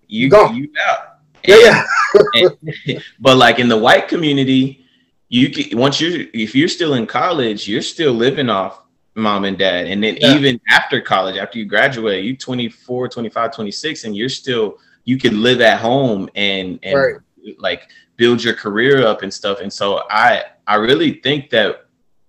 you 0.08 0.30
go 0.30 0.50
you 0.52 0.72
out. 0.88 1.20
And, 1.44 1.62
yeah, 1.62 1.84
yeah. 2.16 2.50
and, 2.88 3.04
but 3.20 3.38
like 3.38 3.60
in 3.60 3.68
the 3.68 3.78
white 3.78 4.08
community, 4.08 4.86
you 5.30 5.50
can, 5.50 5.78
once 5.78 6.02
you 6.02 6.30
if 6.34 6.56
you're 6.56 6.68
still 6.68 6.96
in 6.96 7.06
college, 7.06 7.68
you're 7.68 7.82
still 7.82 8.14
living 8.14 8.50
off 8.50 8.82
mom 9.18 9.46
and 9.46 9.58
dad. 9.58 9.88
And 9.88 10.04
then 10.04 10.18
yeah. 10.18 10.36
even 10.36 10.62
after 10.70 11.02
college, 11.02 11.38
after 11.38 11.58
you 11.58 11.66
graduate, 11.66 12.24
you 12.24 12.38
24, 12.38 13.10
25, 13.10 13.54
26, 13.54 14.04
and 14.06 14.16
you're 14.16 14.30
still, 14.30 14.78
you 15.08 15.18
can 15.18 15.42
live 15.42 15.62
at 15.62 15.80
home 15.80 16.30
and, 16.36 16.80
and 16.84 17.00
right. 17.00 17.16
like 17.58 17.90
build 18.18 18.44
your 18.44 18.54
career 18.54 19.08
up 19.08 19.24
and 19.24 19.34
stuff. 19.34 19.62
And 19.62 19.72
so 19.72 20.04
I, 20.10 20.44
I 20.68 20.76
really 20.76 21.22
think 21.22 21.50
that 21.52 21.86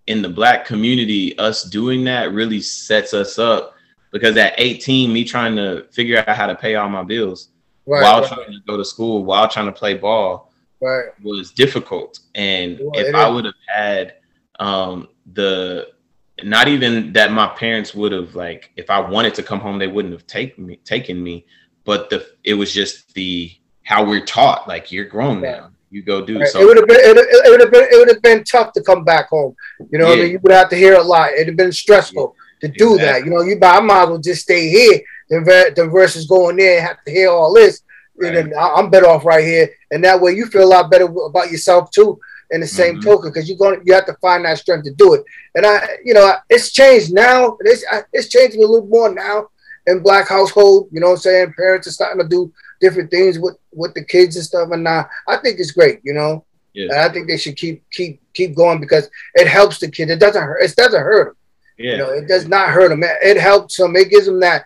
in 0.06 0.22
the 0.22 0.28
black 0.28 0.64
community, 0.64 1.36
us 1.38 1.64
doing 1.64 2.04
that 2.04 2.32
really 2.32 2.60
sets 2.60 3.12
us 3.12 3.36
up 3.36 3.74
because 4.12 4.36
at 4.36 4.54
18, 4.58 5.12
me 5.12 5.24
trying 5.24 5.56
to 5.56 5.88
figure 5.90 6.24
out 6.24 6.36
how 6.36 6.46
to 6.46 6.54
pay 6.54 6.76
all 6.76 6.88
my 6.88 7.02
bills 7.02 7.48
right, 7.84 8.00
while 8.00 8.20
right. 8.20 8.28
trying 8.28 8.52
to 8.52 8.60
go 8.64 8.76
to 8.76 8.84
school, 8.84 9.24
while 9.24 9.48
trying 9.48 9.66
to 9.66 9.72
play 9.72 9.94
ball 9.94 10.52
right. 10.80 11.08
was 11.20 11.50
difficult. 11.50 12.20
And 12.36 12.78
well, 12.80 12.92
if 12.94 13.12
I 13.12 13.28
would 13.28 13.44
have 13.44 13.54
had 13.66 14.14
um, 14.60 15.08
the 15.32 15.88
not 16.44 16.68
even 16.68 17.12
that 17.14 17.32
my 17.32 17.48
parents 17.48 17.92
would 17.92 18.12
have 18.12 18.36
like 18.36 18.70
if 18.76 18.88
I 18.88 19.00
wanted 19.00 19.34
to 19.34 19.42
come 19.42 19.58
home, 19.58 19.80
they 19.80 19.88
wouldn't 19.88 20.14
have 20.14 20.28
taken 20.28 20.64
me 20.64 20.76
taken 20.84 21.20
me. 21.20 21.44
But 21.88 22.10
the 22.10 22.26
it 22.44 22.52
was 22.52 22.74
just 22.74 23.14
the 23.14 23.50
how 23.82 24.04
we're 24.04 24.26
taught, 24.26 24.68
like 24.68 24.92
you're 24.92 25.06
grown 25.06 25.40
now. 25.40 25.70
You 25.88 26.02
go 26.02 26.22
do 26.22 26.38
right. 26.38 26.46
so. 26.46 26.60
It 26.60 26.66
would 26.66 26.76
have 26.76 26.86
been 26.86 27.00
it, 27.00 27.16
it 27.16 27.50
would 27.50 27.60
have 27.62 27.72
been 27.72 27.88
it 27.90 27.96
would 27.96 28.08
have 28.08 28.20
been 28.20 28.44
tough 28.44 28.74
to 28.74 28.82
come 28.82 29.04
back 29.04 29.30
home. 29.30 29.56
You 29.90 29.98
know, 29.98 30.08
yeah. 30.08 30.12
I 30.12 30.16
mean, 30.16 30.32
you 30.32 30.38
would 30.42 30.52
have 30.52 30.68
to 30.68 30.76
hear 30.76 30.96
a 30.96 31.02
lot. 31.02 31.32
It'd 31.32 31.46
have 31.46 31.56
been 31.56 31.72
stressful 31.72 32.36
yeah. 32.60 32.68
to 32.68 32.74
do 32.76 32.96
exactly. 32.96 33.06
that. 33.06 33.24
You 33.24 33.34
know, 33.34 33.40
you 33.40 33.58
I 33.62 33.80
might 33.80 34.02
as 34.02 34.08
well 34.10 34.18
just 34.18 34.42
stay 34.42 34.68
here. 34.68 35.00
The, 35.30 35.72
the 35.74 35.86
versus 35.86 36.26
going 36.26 36.58
there 36.58 36.76
and 36.76 36.86
have 36.86 37.02
to 37.06 37.10
hear 37.10 37.30
all 37.30 37.54
this. 37.54 37.80
Right. 38.16 38.36
And 38.36 38.52
then 38.52 38.58
I'm 38.60 38.90
better 38.90 39.06
off 39.06 39.24
right 39.24 39.42
here, 39.42 39.70
and 39.90 40.04
that 40.04 40.20
way 40.20 40.32
you 40.32 40.44
feel 40.44 40.64
a 40.64 40.68
lot 40.68 40.90
better 40.90 41.06
about 41.06 41.50
yourself 41.50 41.90
too 41.90 42.20
in 42.50 42.60
the 42.60 42.66
same 42.66 42.96
mm-hmm. 42.96 43.08
token 43.08 43.30
because 43.30 43.48
you're 43.48 43.56
going 43.56 43.80
you 43.86 43.94
have 43.94 44.04
to 44.04 44.16
find 44.20 44.44
that 44.44 44.58
strength 44.58 44.84
to 44.84 44.92
do 44.92 45.14
it. 45.14 45.24
And 45.54 45.64
I, 45.64 45.88
you 46.04 46.12
know, 46.12 46.34
it's 46.50 46.70
changed 46.70 47.14
now. 47.14 47.56
It's 47.60 47.82
it's 48.12 48.28
changing 48.28 48.62
a 48.62 48.66
little 48.66 48.86
more 48.88 49.14
now 49.14 49.48
in 49.88 50.02
black 50.02 50.28
household. 50.28 50.88
You 50.92 51.00
know 51.00 51.08
what 51.08 51.14
I'm 51.14 51.20
saying? 51.20 51.54
Parents 51.56 51.88
are 51.88 51.92
starting 51.92 52.22
to 52.22 52.28
do 52.28 52.52
different 52.80 53.10
things 53.10 53.38
with 53.38 53.56
with 53.72 53.94
the 53.94 54.04
kids 54.04 54.36
and 54.36 54.44
stuff. 54.44 54.68
And 54.70 54.84
now 54.84 55.08
I 55.26 55.38
think 55.38 55.58
it's 55.58 55.72
great. 55.72 56.00
You 56.04 56.14
know, 56.14 56.44
yeah. 56.74 56.84
and 56.90 57.00
I 57.00 57.08
think 57.08 57.26
they 57.26 57.38
should 57.38 57.56
keep 57.56 57.82
keep 57.90 58.20
keep 58.34 58.54
going 58.54 58.80
because 58.80 59.10
it 59.34 59.48
helps 59.48 59.78
the 59.78 59.90
kid. 59.90 60.10
It 60.10 60.20
doesn't 60.20 60.42
hurt. 60.42 60.62
It 60.62 60.76
doesn't 60.76 61.00
hurt 61.00 61.28
them. 61.28 61.36
Yeah. 61.78 61.92
You 61.92 61.98
know, 61.98 62.10
it 62.10 62.28
does 62.28 62.46
not 62.46 62.68
hurt 62.68 62.90
them. 62.90 63.02
It 63.02 63.38
helps 63.38 63.76
them. 63.76 63.96
It 63.96 64.10
gives 64.10 64.26
them 64.26 64.40
that 64.40 64.64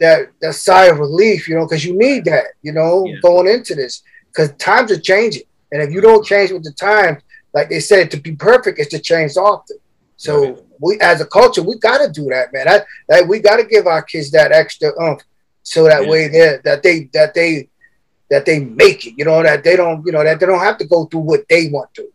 that 0.00 0.30
that 0.40 0.54
sigh 0.54 0.86
of 0.86 0.98
relief. 0.98 1.48
You 1.48 1.56
know, 1.56 1.66
because 1.66 1.84
you 1.84 1.96
need 1.96 2.24
that. 2.26 2.46
You 2.62 2.72
know, 2.72 3.06
yeah. 3.06 3.16
going 3.22 3.48
into 3.48 3.74
this 3.74 4.02
because 4.28 4.52
times 4.56 4.90
are 4.90 5.00
changing. 5.00 5.44
And 5.72 5.82
if 5.82 5.92
you 5.92 6.00
don't 6.00 6.20
mm-hmm. 6.20 6.34
change 6.34 6.52
with 6.52 6.64
the 6.64 6.72
times, 6.72 7.22
like 7.52 7.68
they 7.68 7.80
said, 7.80 8.10
to 8.10 8.16
be 8.16 8.34
perfect 8.34 8.78
is 8.80 8.88
to 8.88 8.98
change 8.98 9.36
often. 9.36 9.78
So. 10.16 10.63
We, 10.80 10.98
as 11.00 11.20
a 11.20 11.26
culture, 11.26 11.62
we 11.62 11.78
got 11.78 11.98
to 11.98 12.10
do 12.10 12.24
that, 12.30 12.52
man. 12.52 12.66
That, 12.66 12.86
that 13.08 13.28
we 13.28 13.40
got 13.40 13.56
to 13.56 13.64
give 13.64 13.86
our 13.86 14.02
kids 14.02 14.30
that 14.32 14.52
extra 14.52 14.90
oomph, 15.02 15.22
so 15.62 15.84
that 15.84 16.04
yeah. 16.04 16.10
way 16.10 16.28
they 16.28 16.58
that 16.64 16.82
they 16.82 17.10
that 17.12 17.34
they 17.34 17.68
that 18.30 18.44
they 18.46 18.60
make 18.60 19.06
it. 19.06 19.14
You 19.16 19.24
know 19.24 19.42
that 19.42 19.64
they 19.64 19.76
don't 19.76 20.04
you 20.04 20.12
know 20.12 20.24
that 20.24 20.40
they 20.40 20.46
don't 20.46 20.60
have 20.60 20.78
to 20.78 20.86
go 20.86 21.06
through 21.06 21.20
what 21.20 21.48
they 21.48 21.68
want 21.70 21.92
to 21.94 22.08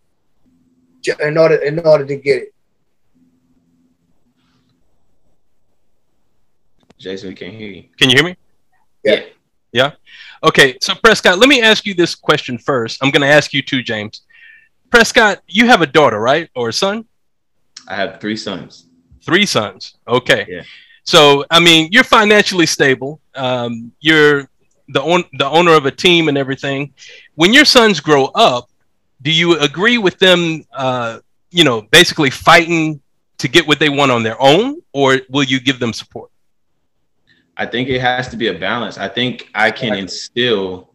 in 1.22 1.38
order 1.38 1.56
in 1.56 1.80
order 1.80 2.06
to 2.06 2.16
get 2.16 2.44
it. 2.44 2.54
Jason, 6.98 7.30
we 7.30 7.36
can't 7.36 7.54
hear 7.54 7.70
you. 7.70 7.86
Can 7.98 8.10
you 8.10 8.18
hear 8.18 8.26
me? 8.26 8.36
Yeah. 9.04 9.24
Yeah. 9.72 9.92
Okay. 10.44 10.78
So 10.82 10.96
Prescott, 10.96 11.40
let 11.40 11.48
me 11.48 11.62
ask 11.62 11.86
you 11.86 11.94
this 11.94 12.14
question 12.14 12.58
first. 12.58 13.02
I'm 13.02 13.10
going 13.10 13.22
to 13.22 13.28
ask 13.28 13.54
you 13.54 13.62
too, 13.62 13.82
James. 13.82 14.24
Prescott, 14.90 15.42
you 15.48 15.68
have 15.68 15.82
a 15.82 15.88
daughter, 15.88 16.20
right, 16.20 16.50
or 16.56 16.70
a 16.70 16.74
son? 16.74 17.06
I 17.90 17.96
have 17.96 18.22
three 18.22 18.38
sons. 18.38 18.86
Three 19.22 19.46
sons. 19.46 19.96
Okay. 20.08 20.46
Yeah. 20.48 20.62
So, 21.04 21.44
I 21.50 21.60
mean, 21.60 21.90
you're 21.92 22.04
financially 22.04 22.68
stable. 22.68 23.20
Um, 23.36 23.92
you're 24.00 24.48
the 24.90 25.02
on, 25.02 25.24
the 25.34 25.48
owner 25.50 25.74
of 25.74 25.86
a 25.86 25.92
team 25.92 26.28
and 26.28 26.38
everything. 26.38 26.94
When 27.36 27.54
your 27.54 27.66
sons 27.66 28.00
grow 28.00 28.26
up, 28.36 28.70
do 29.22 29.32
you 29.32 29.58
agree 29.60 29.98
with 29.98 30.20
them? 30.20 30.64
Uh, 30.72 31.20
you 31.52 31.64
know, 31.64 31.82
basically 31.82 32.30
fighting 32.30 33.02
to 33.40 33.48
get 33.48 33.68
what 33.68 33.80
they 33.80 33.90
want 33.90 34.12
on 34.12 34.22
their 34.22 34.40
own, 34.40 34.82
or 34.94 35.18
will 35.30 35.44
you 35.44 35.60
give 35.60 35.80
them 35.80 35.94
support? 35.94 36.30
I 37.58 37.66
think 37.66 37.90
it 37.90 38.02
has 38.02 38.30
to 38.30 38.38
be 38.38 38.48
a 38.48 38.58
balance. 38.58 38.98
I 38.98 39.08
think 39.08 39.50
I 39.56 39.72
can 39.72 39.96
instill 39.96 40.94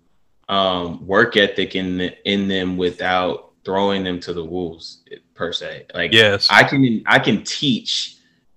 um, 0.49 1.05
work 1.07 1.37
ethic 1.37 1.75
in 1.75 1.99
the, 1.99 2.31
in 2.31 2.49
them 2.49 2.77
without 2.77 3.53
throwing 3.65 4.05
them 4.05 4.21
to 4.21 4.33
the 4.33 4.45
wolves 4.45 5.03
per 5.35 5.53
se. 5.53 5.87
Like 5.95 6.13
yes, 6.13 6.49
I 6.51 6.65
can 6.65 7.03
I 7.07 7.19
can 7.19 7.43
teach 7.45 8.17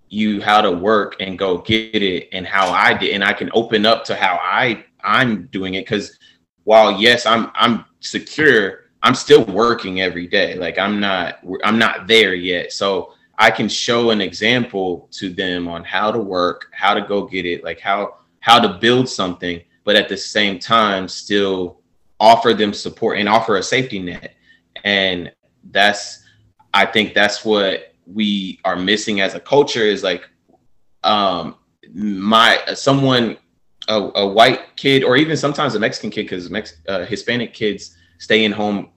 you 0.09 0.41
how 0.41 0.61
to 0.61 0.71
work 0.71 1.15
and 1.19 1.37
go 1.37 1.57
get 1.59 2.01
it 2.01 2.29
and 2.31 2.47
how 2.47 2.69
I 2.69 2.93
did 2.93 3.13
and 3.13 3.23
I 3.23 3.33
can 3.33 3.49
open 3.53 3.85
up 3.85 4.05
to 4.05 4.15
how 4.15 4.39
I 4.41 4.85
I'm 5.03 5.47
doing 5.47 5.73
it 5.73 5.81
because 5.81 6.17
while 6.63 6.93
yes 6.93 7.25
I'm 7.25 7.51
I'm 7.55 7.83
secure 7.99 8.85
I'm 9.03 9.15
still 9.15 9.43
working 9.45 9.99
every 9.99 10.25
day 10.25 10.55
like 10.55 10.79
I'm 10.79 11.01
not 11.01 11.39
I'm 11.63 11.77
not 11.77 12.07
there 12.07 12.35
yet 12.35 12.71
so 12.71 13.13
I 13.37 13.51
can 13.51 13.67
show 13.67 14.11
an 14.11 14.21
example 14.21 15.09
to 15.11 15.29
them 15.29 15.67
on 15.67 15.83
how 15.83 16.09
to 16.09 16.19
work 16.19 16.67
how 16.71 16.93
to 16.93 17.01
go 17.01 17.25
get 17.27 17.45
it 17.45 17.65
like 17.65 17.81
how 17.81 18.13
how 18.47 18.59
to 18.59 18.77
build 18.79 19.09
something, 19.09 19.61
but 19.83 19.97
at 19.97 20.07
the 20.07 20.15
same 20.15 20.57
time 20.57 21.09
still 21.09 21.81
offer 22.17 22.53
them 22.53 22.73
support 22.73 23.19
and 23.19 23.27
offer 23.27 23.57
a 23.57 23.63
safety 23.63 23.99
net. 23.99 24.35
And 24.85 25.33
that's 25.71 26.23
I 26.77 26.85
think 26.85 27.15
that's 27.15 27.43
what 27.43 27.95
we 28.05 28.59
are 28.63 28.75
missing 28.75 29.19
as 29.19 29.33
a 29.33 29.39
culture 29.39 29.81
is 29.81 30.03
like 30.03 30.29
um 31.03 31.55
my 31.93 32.59
someone 32.75 33.37
a, 33.87 34.11
a 34.15 34.27
white 34.27 34.75
kid 34.75 35.03
or 35.03 35.17
even 35.17 35.35
sometimes 35.35 35.73
a 35.73 35.79
Mexican 35.79 36.11
kid 36.11 36.23
because 36.23 36.49
Mex- 36.51 36.77
uh, 36.87 37.03
Hispanic 37.05 37.53
kids 37.53 37.97
stay 38.19 38.43
in 38.45 38.51
home 38.51 38.91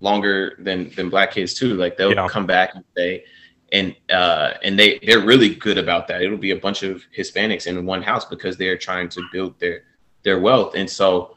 longer 0.00 0.56
than 0.58 0.90
than 0.94 1.08
black 1.08 1.32
kids 1.32 1.54
too. 1.54 1.74
Like 1.74 1.96
they'll 1.96 2.12
yeah. 2.12 2.28
come 2.28 2.46
back 2.46 2.74
and 2.74 2.84
stay, 2.92 3.24
and 3.72 3.96
uh, 4.10 4.50
and 4.62 4.78
they 4.78 4.98
they're 5.06 5.24
really 5.32 5.54
good 5.54 5.78
about 5.78 6.08
that. 6.08 6.20
It'll 6.20 6.36
be 6.36 6.50
a 6.50 6.62
bunch 6.66 6.82
of 6.82 7.02
Hispanics 7.16 7.66
in 7.66 7.86
one 7.86 8.02
house 8.02 8.26
because 8.26 8.58
they're 8.58 8.76
trying 8.76 9.08
to 9.10 9.22
build 9.32 9.58
their 9.58 9.84
their 10.22 10.38
wealth, 10.38 10.74
and 10.74 10.90
so 10.90 11.36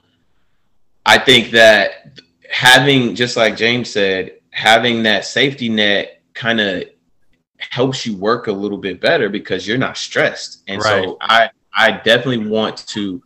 I 1.05 1.19
think 1.19 1.51
that 1.51 2.19
having 2.49 3.15
just 3.15 3.37
like 3.37 3.55
James 3.55 3.89
said, 3.89 4.39
having 4.55 5.03
that 5.03 5.25
safety 5.25 5.67
net 5.67 6.21
kind 6.33 6.61
of 6.61 6.85
helps 7.57 8.05
you 8.05 8.15
work 8.15 8.47
a 8.47 8.51
little 8.51 8.77
bit 8.77 9.01
better 9.01 9.27
because 9.27 9.67
you're 9.67 9.77
not 9.77 9.97
stressed. 9.97 10.63
And 10.69 10.81
right. 10.81 11.03
so 11.03 11.17
I 11.19 11.49
I 11.73 11.91
definitely 11.91 12.47
want 12.47 12.87
to 12.87 13.21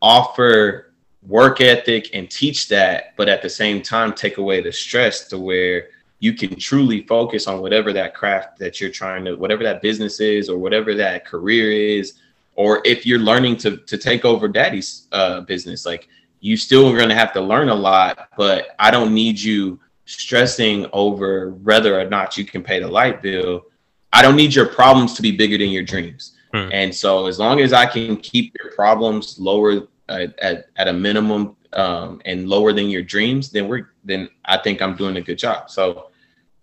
offer 0.00 0.92
work 1.28 1.60
ethic 1.60 2.10
and 2.14 2.28
teach 2.28 2.68
that, 2.68 3.14
but 3.16 3.28
at 3.28 3.42
the 3.42 3.48
same 3.48 3.80
time 3.80 4.12
take 4.12 4.38
away 4.38 4.60
the 4.60 4.72
stress 4.72 5.28
to 5.28 5.38
where 5.38 5.86
you 6.18 6.32
can 6.32 6.56
truly 6.56 7.02
focus 7.06 7.46
on 7.46 7.62
whatever 7.62 7.92
that 7.92 8.12
craft 8.12 8.58
that 8.58 8.80
you're 8.80 8.90
trying 8.90 9.24
to 9.24 9.36
whatever 9.36 9.62
that 9.62 9.82
business 9.82 10.18
is 10.18 10.48
or 10.48 10.58
whatever 10.58 10.94
that 10.94 11.24
career 11.24 11.70
is 11.70 12.14
or 12.56 12.82
if 12.84 13.06
you're 13.06 13.20
learning 13.20 13.56
to 13.56 13.76
to 13.76 13.96
take 13.98 14.24
over 14.24 14.46
daddy's 14.46 15.08
uh, 15.10 15.40
business 15.40 15.84
like 15.84 16.08
you 16.40 16.56
still 16.56 16.88
are 16.88 16.96
going 16.96 17.08
to 17.08 17.14
have 17.14 17.32
to 17.32 17.40
learn 17.40 17.70
a 17.70 17.74
lot 17.74 18.28
but 18.36 18.68
i 18.78 18.88
don't 18.88 19.12
need 19.12 19.38
you 19.40 19.80
stressing 20.04 20.86
over 20.92 21.50
whether 21.50 21.98
or 21.98 22.04
not 22.04 22.36
you 22.36 22.44
can 22.44 22.62
pay 22.62 22.80
the 22.80 22.88
light 22.88 23.22
bill 23.22 23.64
I 24.12 24.22
don't 24.22 24.36
need 24.36 24.54
your 24.54 24.66
problems 24.66 25.14
to 25.14 25.22
be 25.22 25.32
bigger 25.32 25.58
than 25.58 25.70
your 25.70 25.82
dreams. 25.82 26.36
Hmm. 26.52 26.68
And 26.70 26.94
so 26.94 27.26
as 27.26 27.38
long 27.38 27.60
as 27.60 27.72
I 27.72 27.86
can 27.86 28.16
keep 28.18 28.54
your 28.62 28.72
problems 28.72 29.38
lower 29.38 29.88
uh, 30.08 30.26
at, 30.40 30.66
at 30.76 30.88
a 30.88 30.92
minimum 30.92 31.56
um, 31.72 32.20
and 32.26 32.48
lower 32.48 32.72
than 32.72 32.90
your 32.90 33.02
dreams, 33.02 33.50
then 33.50 33.68
we're 33.68 33.88
then 34.04 34.28
I 34.44 34.58
think 34.58 34.82
I'm 34.82 34.96
doing 34.96 35.16
a 35.16 35.20
good 35.20 35.38
job. 35.38 35.70
So 35.70 36.10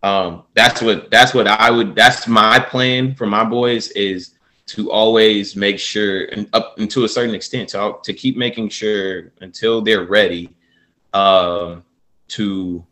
um, 0.04 0.44
that's 0.54 0.82
what 0.82 1.10
that's 1.10 1.34
what 1.34 1.48
I 1.48 1.72
would 1.72 1.96
that's 1.96 2.28
my 2.28 2.60
plan 2.60 3.16
for 3.16 3.26
my 3.26 3.44
boys 3.44 3.90
is 3.92 4.36
to 4.68 4.92
always 4.92 5.56
make 5.56 5.80
sure 5.80 6.26
and 6.26 6.48
up 6.54 6.78
and 6.78 6.92
to 6.92 7.06
a 7.06 7.10
certain 7.10 7.34
extent 7.34 7.70
to 7.70 7.96
to 8.04 8.14
keep 8.14 8.38
making 8.38 8.70
sure 8.70 9.32
until 9.42 9.82
they're 9.82 10.06
ready 10.06 10.54
um, 11.14 11.84
to 12.28 12.86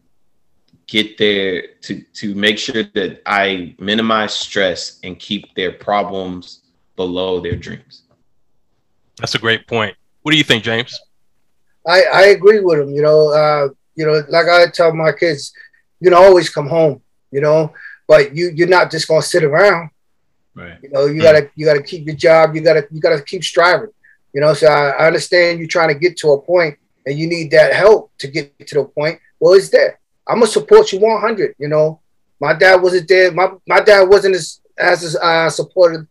get 0.88 1.17
there 1.17 1.67
to 1.82 2.02
to 2.13 2.34
make 2.34 2.58
sure 2.58 2.84
that 2.84 3.21
I 3.26 3.76
minimize 3.78 4.34
stress 4.34 5.00
and 5.04 5.19
keep 5.19 5.54
their 5.56 5.73
problems 5.73 6.62
below 6.95 7.39
their 7.39 7.56
dreams. 7.56 8.04
That's 9.19 9.36
a 9.36 9.39
great 9.39 9.67
point. 9.67 9.95
What 10.21 10.32
do 10.32 10.38
you 10.38 10.43
think, 10.43 10.63
James? 10.63 11.00
I 11.86 12.04
I 12.13 12.21
agree 12.28 12.60
with 12.60 12.80
him. 12.80 12.89
You 12.89 13.02
know, 13.02 13.30
uh, 13.30 13.69
you 13.95 14.06
know, 14.06 14.23
like 14.30 14.47
I 14.47 14.67
tell 14.69 14.93
my 14.93 15.12
kids, 15.12 15.54
you 16.00 16.10
know, 16.10 16.17
always 16.17 16.50
come 16.50 16.67
home. 16.67 17.02
You 17.32 17.41
know, 17.41 17.73
but 18.08 18.36
you 18.36 18.52
you're 18.56 18.67
not 18.67 18.89
just 18.89 19.08
gonna 19.08 19.21
sit 19.21 19.43
around. 19.43 19.89
Right. 20.56 20.78
You 20.82 20.89
know, 20.89 21.06
you 21.06 21.21
gotta 21.21 21.50
you 21.56 21.65
gotta 21.65 21.84
keep 21.84 22.06
your 22.06 22.15
job. 22.15 22.56
You 22.56 22.62
gotta 22.62 22.88
you 22.91 23.02
gotta 23.02 23.21
keep 23.21 23.43
striving. 23.43 23.89
You 24.34 24.41
know, 24.41 24.54
so 24.54 24.67
I, 24.67 24.89
I 24.89 25.08
understand 25.08 25.60
you're 25.60 25.67
trying 25.67 25.89
to 25.89 26.00
get 26.00 26.17
to 26.17 26.32
a 26.32 26.41
point 26.41 26.78
and 27.06 27.17
you 27.17 27.28
need 27.28 27.52
that 27.52 27.73
help 27.73 28.12
to 28.19 28.28
get 28.28 28.67
to 28.67 28.76
the 28.76 28.84
point. 28.86 29.19
Well, 29.39 29.54
it's 29.54 29.69
there. 29.69 30.00
I'm 30.28 30.40
gonna 30.40 30.48
support 30.48 30.92
you 30.92 31.00
100. 31.00 31.56
You 31.58 31.68
know, 31.68 32.00
my 32.40 32.54
dad 32.54 32.82
wasn't 32.82 33.08
there. 33.08 33.32
My 33.32 33.52
my 33.68 33.80
dad 33.80 34.04
wasn't 34.04 34.36
as 34.36 34.62
as 34.78 35.16
uh, 35.16 35.50
supportive 35.50 36.08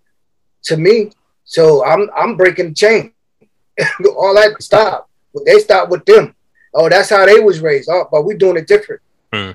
to 0.64 0.76
me. 0.76 1.10
So 1.44 1.84
I'm 1.84 2.08
I'm 2.16 2.36
breaking 2.36 2.68
the 2.68 2.74
chain. 2.74 3.12
All 4.16 4.34
that 4.34 4.60
stop. 4.60 5.08
They 5.44 5.58
stop 5.58 5.90
with 5.90 6.04
them. 6.04 6.34
Oh, 6.74 6.88
that's 6.88 7.10
how 7.10 7.24
they 7.26 7.40
was 7.40 7.60
raised. 7.60 7.88
Oh, 7.90 8.08
but 8.10 8.24
we're 8.24 8.36
doing 8.36 8.56
it 8.56 8.66
different. 8.66 9.00
Hmm. 9.32 9.52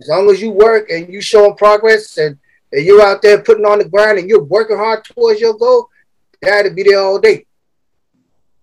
As 0.00 0.08
long 0.08 0.30
as 0.30 0.40
you 0.40 0.50
work 0.50 0.90
and 0.90 1.12
you 1.12 1.20
showing 1.20 1.56
progress 1.56 2.18
and, 2.18 2.38
and 2.72 2.84
you're 2.84 3.02
out 3.02 3.20
there 3.20 3.42
putting 3.42 3.64
on 3.64 3.78
the 3.78 3.84
grind 3.84 4.18
and 4.18 4.28
you're 4.28 4.42
working 4.42 4.76
hard 4.76 5.04
towards 5.04 5.40
your 5.40 5.54
goal, 5.54 5.88
dad'll 6.40 6.74
be 6.74 6.84
there 6.84 7.00
all 7.00 7.18
day. 7.18 7.46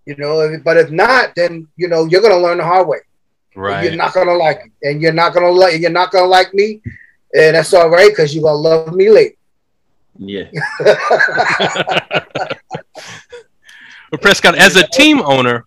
You 0.06 0.16
know, 0.18 0.58
but 0.64 0.78
if 0.78 0.92
not, 0.92 1.36
then 1.36 1.68
you 1.76 1.88
know 1.88 2.06
you're 2.06 2.22
gonna 2.22 2.38
learn 2.38 2.60
the 2.60 2.64
hard 2.64 2.88
way. 2.88 3.00
Right. 3.56 3.86
You're 3.86 3.96
not 3.96 4.14
gonna 4.14 4.34
like 4.34 4.66
it, 4.66 4.88
and 4.88 5.02
you're 5.02 5.14
not 5.14 5.34
gonna 5.34 5.50
like 5.50 5.80
you're 5.80 5.90
not 5.90 6.12
gonna 6.12 6.28
like 6.28 6.54
me, 6.54 6.82
and 7.36 7.56
that's 7.56 7.74
all 7.74 7.90
right 7.90 8.10
because 8.10 8.36
you're 8.36 8.44
gonna 8.44 8.58
love 8.58 8.94
me 8.94 9.10
later. 9.10 9.36
Yeah. 10.18 10.50
well, 10.80 10.98
Prescott, 14.22 14.56
as 14.56 14.76
a 14.76 14.88
team 14.88 15.22
owner, 15.22 15.66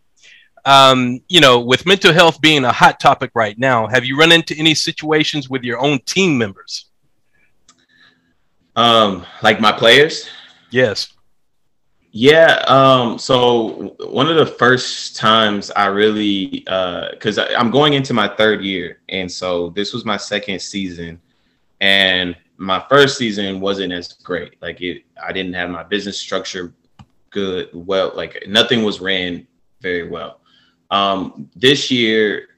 um, 0.64 1.20
you 1.29 1.40
know, 1.40 1.61
with 1.61 1.87
mental 1.87 2.12
health 2.12 2.40
being 2.40 2.64
a 2.64 2.72
hot 2.72 3.01
topic 3.01 3.31
right 3.35 3.59
now, 3.59 3.87
have 3.87 4.05
you 4.05 4.18
run 4.18 4.33
into 4.33 4.55
any 4.57 4.74
situations 4.74 5.48
with 5.48 5.64
your 5.64 5.79
own 5.79 5.98
team 6.01 6.38
members? 6.38 6.87
Um, 8.77 9.27
like 9.42 9.61
my 9.61 9.72
players? 9.72 10.29
Yes. 10.70 11.12
Yeah. 12.11 12.64
Um, 12.68 13.18
so 13.18 13.94
one 14.01 14.29
of 14.29 14.37
the 14.37 14.47
first 14.47 15.16
times 15.16 15.71
I 15.73 15.87
really, 15.87 16.61
because 16.61 17.38
uh, 17.38 17.53
I'm 17.57 17.71
going 17.71 17.92
into 17.92 18.14
my 18.14 18.29
third 18.29 18.62
year, 18.62 19.01
and 19.09 19.31
so 19.31 19.71
this 19.71 19.92
was 19.92 20.05
my 20.05 20.16
second 20.16 20.61
season, 20.61 21.21
and 21.81 22.37
my 22.57 22.85
first 22.88 23.18
season 23.18 23.61
wasn't 23.61 23.92
as 23.92 24.14
great. 24.14 24.61
Like 24.61 24.81
it, 24.81 25.05
I 25.23 25.33
didn't 25.33 25.55
have 25.55 25.71
my 25.71 25.83
business 25.83 26.18
structure 26.18 26.75
good, 27.31 27.68
well, 27.73 28.12
like 28.14 28.42
nothing 28.49 28.83
was 28.83 29.01
ran 29.01 29.47
very 29.81 30.09
well. 30.09 30.40
Um, 30.90 31.51
this 31.55 31.90
year, 31.90 32.49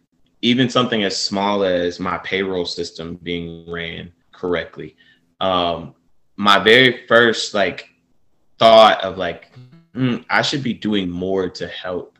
even 0.43 0.71
something 0.71 1.03
as 1.03 1.21
small 1.21 1.65
as 1.65 2.01
my 2.01 2.19
payroll 2.19 2.65
system 2.65 3.17
being 3.23 3.71
ran 3.71 4.13
correctly. 4.33 4.97
Um, 5.41 5.95
my 6.37 6.59
very 6.59 7.07
first 7.07 7.53
like 7.53 7.90
thought 8.61 9.03
of 9.03 9.17
like, 9.17 9.51
mm, 9.95 10.23
I 10.29 10.43
should 10.43 10.63
be 10.63 10.75
doing 10.75 11.11
more 11.11 11.49
to 11.49 11.67
help 11.67 12.19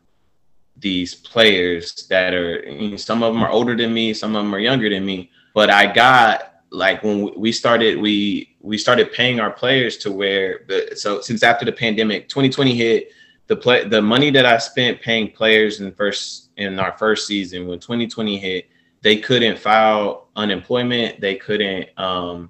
these 0.75 1.13
players 1.13 2.07
that 2.07 2.33
are, 2.33 2.67
you 2.67 2.89
know, 2.89 2.97
some 2.97 3.21
of 3.21 3.31
them 3.33 3.43
are 3.43 3.51
older 3.51 3.77
than 3.77 3.93
me, 3.93 4.13
some 4.13 4.35
of 4.35 4.43
them 4.43 4.53
are 4.53 4.59
younger 4.59 4.89
than 4.89 5.05
me. 5.05 5.29
But 5.53 5.69
I 5.69 5.93
got 5.93 6.63
like 6.71 7.03
when 7.03 7.31
we 7.37 7.51
started, 7.51 7.99
we 7.99 8.55
we 8.59 8.77
started 8.77 9.13
paying 9.13 9.39
our 9.39 9.51
players 9.51 9.97
to 9.97 10.11
where 10.11 10.61
the 10.67 10.95
so 10.95 11.21
since 11.21 11.43
after 11.43 11.63
the 11.63 11.71
pandemic, 11.71 12.27
2020 12.27 12.75
hit, 12.75 13.11
the 13.45 13.55
play 13.55 13.87
the 13.87 14.01
money 14.01 14.31
that 14.31 14.45
I 14.45 14.57
spent 14.57 15.01
paying 15.01 15.31
players 15.31 15.79
in 15.79 15.91
first 15.91 16.49
in 16.57 16.79
our 16.79 16.97
first 16.97 17.27
season 17.27 17.67
when 17.67 17.79
2020 17.79 18.39
hit, 18.39 18.67
they 19.01 19.17
couldn't 19.17 19.59
file 19.59 20.29
unemployment, 20.35 21.21
they 21.21 21.35
couldn't 21.35 21.89
um 21.99 22.49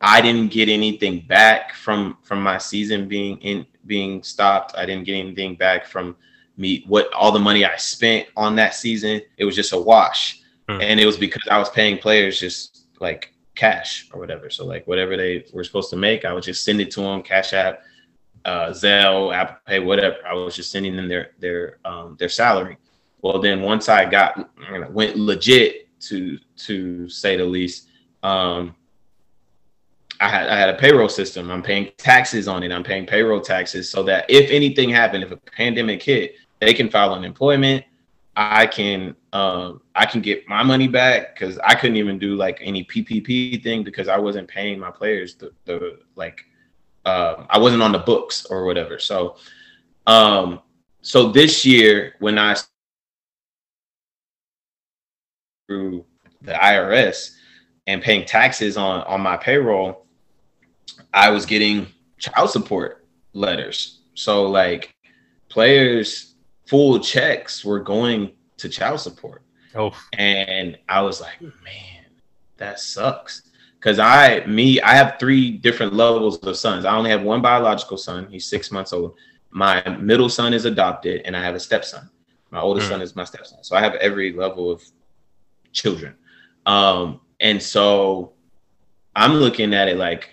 I 0.00 0.20
didn't 0.20 0.50
get 0.52 0.68
anything 0.68 1.20
back 1.20 1.74
from 1.74 2.18
from 2.22 2.42
my 2.42 2.58
season 2.58 3.08
being 3.08 3.38
in 3.38 3.66
being 3.86 4.22
stopped. 4.22 4.74
I 4.76 4.86
didn't 4.86 5.04
get 5.04 5.16
anything 5.16 5.56
back 5.56 5.86
from 5.86 6.16
me 6.56 6.84
what 6.86 7.12
all 7.12 7.32
the 7.32 7.38
money 7.38 7.64
I 7.64 7.76
spent 7.76 8.28
on 8.36 8.56
that 8.56 8.74
season. 8.74 9.20
It 9.36 9.44
was 9.44 9.56
just 9.56 9.72
a 9.72 9.78
wash. 9.78 10.40
Hmm. 10.68 10.80
And 10.80 11.00
it 11.00 11.06
was 11.06 11.16
because 11.16 11.46
I 11.50 11.58
was 11.58 11.70
paying 11.70 11.98
players 11.98 12.38
just 12.38 12.86
like 13.00 13.32
cash 13.54 14.08
or 14.12 14.20
whatever. 14.20 14.50
So 14.50 14.64
like 14.64 14.86
whatever 14.86 15.16
they 15.16 15.44
were 15.52 15.64
supposed 15.64 15.90
to 15.90 15.96
make, 15.96 16.24
I 16.24 16.32
would 16.32 16.44
just 16.44 16.64
send 16.64 16.80
it 16.80 16.90
to 16.92 17.00
them, 17.00 17.22
Cash 17.22 17.52
App, 17.52 17.82
uh, 18.44 18.68
Zelle, 18.70 19.34
Apple 19.34 19.56
Pay, 19.66 19.80
whatever. 19.80 20.16
I 20.26 20.34
was 20.34 20.54
just 20.54 20.70
sending 20.70 20.96
them 20.96 21.08
their 21.08 21.32
their 21.38 21.78
um, 21.84 22.16
their 22.18 22.28
salary. 22.28 22.76
Well, 23.22 23.40
then 23.40 23.62
once 23.62 23.88
I 23.88 24.04
got 24.04 24.48
went 24.92 25.16
legit 25.16 25.88
to 26.02 26.38
to 26.58 27.08
say 27.08 27.36
the 27.36 27.44
least, 27.44 27.88
um, 28.22 28.76
I 30.20 30.28
had 30.28 30.48
I 30.48 30.58
had 30.58 30.68
a 30.70 30.78
payroll 30.78 31.08
system. 31.08 31.50
I'm 31.50 31.62
paying 31.62 31.90
taxes 31.96 32.48
on 32.48 32.62
it. 32.62 32.72
I'm 32.72 32.82
paying 32.82 33.06
payroll 33.06 33.40
taxes 33.40 33.88
so 33.88 34.02
that 34.04 34.26
if 34.28 34.50
anything 34.50 34.90
happened, 34.90 35.22
if 35.22 35.30
a 35.30 35.36
pandemic 35.36 36.02
hit, 36.02 36.34
they 36.60 36.74
can 36.74 36.90
file 36.90 37.14
unemployment. 37.14 37.84
I 38.34 38.66
can 38.66 39.16
um, 39.32 39.80
I 39.94 40.06
can 40.06 40.20
get 40.20 40.48
my 40.48 40.62
money 40.62 40.88
back 40.88 41.34
because 41.34 41.58
I 41.58 41.74
couldn't 41.74 41.96
even 41.96 42.18
do 42.18 42.36
like 42.36 42.58
any 42.60 42.84
PPP 42.84 43.62
thing 43.62 43.82
because 43.82 44.08
I 44.08 44.18
wasn't 44.18 44.48
paying 44.48 44.78
my 44.78 44.90
players 44.90 45.34
the, 45.34 45.52
the 45.64 45.98
like 46.14 46.44
uh, 47.04 47.46
I 47.48 47.58
wasn't 47.58 47.82
on 47.82 47.92
the 47.92 47.98
books 47.98 48.44
or 48.46 48.64
whatever. 48.64 48.98
So 48.98 49.36
um, 50.06 50.60
so 51.02 51.30
this 51.30 51.64
year 51.64 52.14
when 52.18 52.38
I 52.38 52.56
through 55.66 56.04
the 56.42 56.52
IRS 56.52 57.36
and 57.86 58.02
paying 58.02 58.24
taxes 58.24 58.76
on 58.76 59.02
on 59.02 59.20
my 59.20 59.36
payroll, 59.36 60.06
I 61.12 61.30
was 61.30 61.46
getting 61.46 61.86
child 62.18 62.50
support 62.50 63.06
letters. 63.32 64.00
So 64.14 64.48
like 64.48 64.94
players 65.48 66.34
full 66.66 66.98
checks 67.00 67.64
were 67.64 67.80
going 67.80 68.32
to 68.58 68.68
child 68.68 69.00
support. 69.00 69.42
Oh, 69.74 69.92
And 70.14 70.78
I 70.88 71.02
was 71.02 71.20
like, 71.20 71.40
man, 71.40 72.04
that 72.56 72.80
sucks. 72.80 73.42
Cause 73.80 73.98
I, 74.00 74.44
me, 74.46 74.80
I 74.80 74.94
have 74.94 75.16
three 75.20 75.52
different 75.52 75.94
levels 75.94 76.38
of 76.38 76.56
sons. 76.56 76.84
I 76.84 76.96
only 76.96 77.10
have 77.10 77.22
one 77.22 77.40
biological 77.40 77.96
son. 77.96 78.26
He's 78.28 78.44
six 78.44 78.72
months 78.72 78.92
old. 78.92 79.14
My 79.50 79.82
middle 80.00 80.28
son 80.28 80.52
is 80.52 80.64
adopted, 80.64 81.22
and 81.24 81.36
I 81.36 81.42
have 81.42 81.54
a 81.54 81.60
stepson. 81.60 82.10
My 82.50 82.60
oldest 82.60 82.86
Mm. 82.88 82.90
son 82.90 83.02
is 83.02 83.14
my 83.14 83.24
stepson. 83.24 83.62
So 83.62 83.76
I 83.76 83.80
have 83.80 83.94
every 83.94 84.32
level 84.32 84.70
of 84.70 84.82
children. 85.72 86.16
Um, 86.66 87.20
and 87.40 87.62
so 87.62 88.32
I'm 89.14 89.34
looking 89.34 89.72
at 89.74 89.88
it 89.88 89.96
like 89.96 90.28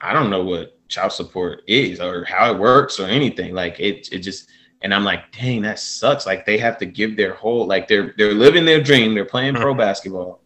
I 0.00 0.12
don't 0.12 0.30
know 0.30 0.44
what 0.44 0.74
child 0.88 1.12
support 1.12 1.62
is 1.66 2.00
or 2.00 2.24
how 2.24 2.52
it 2.52 2.58
works 2.58 2.98
or 2.98 3.06
anything. 3.06 3.54
Like 3.54 3.78
it, 3.80 4.08
it 4.12 4.20
just 4.20 4.48
and 4.82 4.94
I'm 4.94 5.04
like, 5.04 5.32
dang, 5.32 5.62
that 5.62 5.80
sucks. 5.80 6.26
Like 6.26 6.46
they 6.46 6.58
have 6.58 6.78
to 6.78 6.86
give 6.86 7.16
their 7.16 7.34
whole 7.34 7.66
like 7.66 7.88
they're 7.88 8.14
they're 8.16 8.34
living 8.34 8.64
their 8.64 8.80
dream, 8.80 9.14
they're 9.14 9.24
playing 9.24 9.54
pro 9.54 9.72
mm-hmm. 9.72 9.80
basketball, 9.80 10.40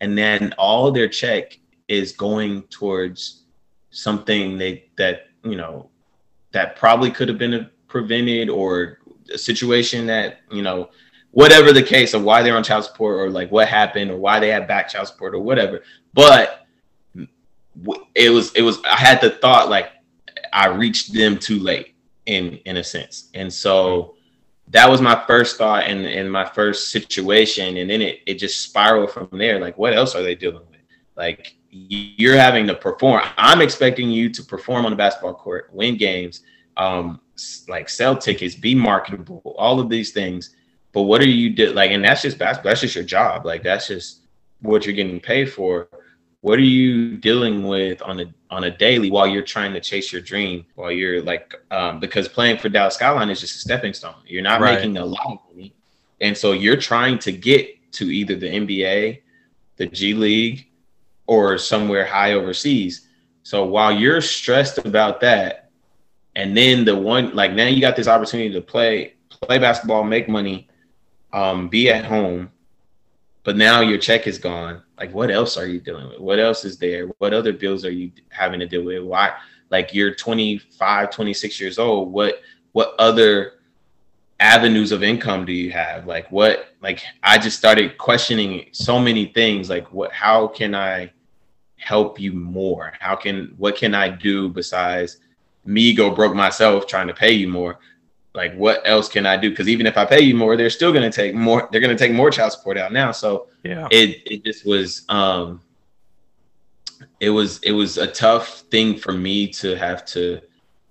and 0.00 0.16
then 0.16 0.54
all 0.58 0.90
their 0.90 1.08
check 1.08 1.58
is 1.88 2.12
going 2.12 2.62
towards 2.64 3.44
something 3.90 4.58
they 4.58 4.84
that 4.96 5.28
you 5.42 5.56
know 5.56 5.88
that 6.52 6.76
probably 6.76 7.10
could 7.10 7.28
have 7.28 7.38
been 7.38 7.68
prevented 7.88 8.50
or 8.50 8.98
a 9.32 9.38
situation 9.38 10.06
that 10.06 10.40
you 10.50 10.62
know 10.62 10.90
whatever 11.30 11.72
the 11.72 11.82
case 11.82 12.14
of 12.14 12.22
why 12.22 12.42
they're 12.42 12.56
on 12.56 12.64
child 12.64 12.84
support 12.84 13.18
or 13.18 13.30
like 13.30 13.50
what 13.50 13.68
happened 13.68 14.10
or 14.10 14.18
why 14.18 14.38
they 14.38 14.48
had 14.48 14.68
back 14.68 14.88
child 14.88 15.06
support 15.06 15.34
or 15.34 15.40
whatever 15.40 15.82
but 16.12 16.66
it 18.14 18.30
was 18.30 18.52
it 18.54 18.62
was 18.62 18.82
i 18.84 18.96
had 18.96 19.20
the 19.20 19.30
thought 19.30 19.68
like 19.68 19.90
i 20.52 20.66
reached 20.66 21.12
them 21.12 21.38
too 21.38 21.58
late 21.58 21.94
in 22.28 22.60
in 22.66 22.76
a 22.76 22.84
sense. 22.84 23.30
And 23.34 23.52
so 23.52 24.14
that 24.68 24.88
was 24.88 25.00
my 25.00 25.24
first 25.26 25.56
thought 25.56 25.84
and 25.84 26.04
in 26.04 26.28
my 26.28 26.44
first 26.44 26.92
situation. 26.92 27.78
And 27.78 27.90
then 27.90 28.02
it, 28.02 28.20
it 28.26 28.34
just 28.34 28.60
spiraled 28.60 29.10
from 29.10 29.28
there. 29.32 29.58
Like 29.58 29.76
what 29.76 29.94
else 29.94 30.14
are 30.14 30.22
they 30.22 30.34
dealing 30.34 30.62
with? 30.70 30.80
Like 31.16 31.56
you're 31.70 32.36
having 32.36 32.66
to 32.68 32.74
perform. 32.74 33.22
I'm 33.36 33.62
expecting 33.62 34.10
you 34.10 34.30
to 34.30 34.44
perform 34.44 34.84
on 34.84 34.92
the 34.92 34.96
basketball 34.96 35.34
court 35.34 35.70
win 35.72 35.96
games 35.96 36.42
um 36.76 37.20
like 37.68 37.88
sell 37.88 38.16
tickets 38.16 38.54
be 38.54 38.74
marketable 38.74 39.56
all 39.58 39.80
of 39.80 39.88
these 39.88 40.12
things. 40.12 40.54
But 40.92 41.02
what 41.02 41.20
are 41.22 41.28
you 41.28 41.50
do 41.50 41.72
like 41.72 41.90
and 41.90 42.04
that's 42.04 42.22
just 42.22 42.38
basketball 42.38 42.70
that's 42.70 42.82
just 42.82 42.94
your 42.94 43.04
job. 43.04 43.46
Like 43.46 43.62
that's 43.62 43.88
just 43.88 44.26
what 44.60 44.84
you're 44.84 44.94
getting 44.94 45.20
paid 45.20 45.50
for 45.50 45.88
what 46.40 46.58
are 46.58 46.62
you 46.62 47.16
dealing 47.16 47.66
with 47.66 48.00
on 48.02 48.20
a 48.20 48.26
on 48.50 48.64
a 48.64 48.70
daily 48.70 49.10
while 49.10 49.26
you're 49.26 49.42
trying 49.42 49.72
to 49.72 49.80
chase 49.80 50.12
your 50.12 50.22
dream? 50.22 50.64
While 50.74 50.92
you're 50.92 51.22
like 51.22 51.54
um 51.70 51.98
because 52.00 52.28
playing 52.28 52.58
for 52.58 52.68
Dallas 52.68 52.94
Skyline 52.94 53.28
is 53.30 53.40
just 53.40 53.56
a 53.56 53.58
stepping 53.58 53.92
stone. 53.92 54.14
You're 54.26 54.42
not 54.42 54.60
Right. 54.60 54.76
making 54.76 54.98
a 54.98 55.04
lot 55.04 55.26
of 55.26 55.38
money. 55.52 55.74
And 56.20 56.36
so 56.36 56.52
you're 56.52 56.76
trying 56.76 57.18
to 57.20 57.32
get 57.32 57.92
to 57.92 58.04
either 58.10 58.36
the 58.36 58.46
NBA 58.48 59.22
the 59.76 59.86
G 59.86 60.14
League 60.14 60.68
or 61.26 61.58
somewhere 61.58 62.04
high 62.04 62.32
overseas. 62.32 63.08
So 63.42 63.64
while 63.64 63.92
you're 63.92 64.20
stressed 64.20 64.78
about 64.78 65.20
that 65.20 65.70
and 66.36 66.56
then 66.56 66.84
the 66.84 66.94
one 66.96 67.34
like 67.34 67.52
now 67.52 67.66
you 67.66 67.80
got 67.80 67.96
this 67.96 68.08
opportunity 68.08 68.52
to 68.52 68.60
play 68.60 69.14
play 69.30 69.58
basketball 69.58 70.04
make 70.04 70.28
money 70.28 70.68
um 71.32 71.68
be 71.68 71.90
at 71.90 72.04
home 72.04 72.50
but 73.44 73.56
now 73.56 73.80
your 73.80 73.98
check 73.98 74.26
is 74.26 74.38
gone. 74.38 74.82
Like 74.98 75.12
what 75.12 75.30
else 75.30 75.56
are 75.56 75.66
you 75.66 75.80
dealing 75.80 76.08
with? 76.08 76.20
What 76.20 76.38
else 76.38 76.64
is 76.64 76.78
there? 76.78 77.06
What 77.18 77.32
other 77.32 77.52
bills 77.52 77.84
are 77.84 77.90
you 77.90 78.10
having 78.30 78.60
to 78.60 78.66
deal 78.66 78.84
with? 78.84 79.02
Why 79.02 79.32
like 79.70 79.94
you're 79.94 80.14
25 80.14 81.10
26 81.10 81.60
years 81.60 81.78
old. 81.78 82.12
What 82.12 82.40
what 82.72 82.94
other 82.98 83.54
avenues 84.40 84.92
of 84.92 85.02
income 85.02 85.44
do 85.44 85.52
you 85.52 85.70
have? 85.72 86.06
Like 86.06 86.30
what 86.30 86.68
like 86.80 87.02
i 87.22 87.38
just 87.38 87.58
started 87.58 87.98
questioning 87.98 88.66
so 88.72 88.98
many 88.98 89.26
things. 89.26 89.70
Like 89.70 89.92
what 89.92 90.12
how 90.12 90.48
can 90.48 90.74
i 90.74 91.10
help 91.76 92.20
you 92.20 92.32
more? 92.32 92.92
How 93.00 93.16
can 93.16 93.54
what 93.56 93.76
can 93.76 93.94
i 93.94 94.08
do 94.08 94.48
besides 94.48 95.18
me 95.64 95.92
go 95.92 96.10
broke 96.10 96.34
myself 96.34 96.86
trying 96.86 97.06
to 97.06 97.14
pay 97.14 97.32
you 97.32 97.46
more 97.46 97.78
like 98.34 98.54
what 98.54 98.80
else 98.84 99.08
can 99.08 99.26
i 99.26 99.36
do? 99.36 99.50
Because 99.50 99.68
even 99.68 99.86
if 99.86 99.96
i 99.96 100.04
pay 100.04 100.20
you 100.20 100.34
more 100.34 100.56
they're 100.56 100.70
still 100.70 100.92
going 100.92 101.08
to 101.10 101.14
take 101.14 101.34
more 101.34 101.68
they're 101.70 101.80
going 101.80 101.96
to 101.96 102.02
take 102.02 102.14
more 102.14 102.30
child 102.30 102.52
support 102.52 102.78
out 102.78 102.92
now. 102.92 103.12
So 103.12 103.48
yeah. 103.64 103.88
it 103.90 104.22
it 104.26 104.44
just 104.44 104.66
was 104.66 105.04
um 105.08 105.60
it 107.20 107.30
was 107.30 107.58
it 107.62 107.72
was 107.72 107.98
a 107.98 108.06
tough 108.06 108.60
thing 108.70 108.96
for 108.96 109.12
me 109.12 109.48
to 109.48 109.76
have 109.76 110.04
to 110.06 110.40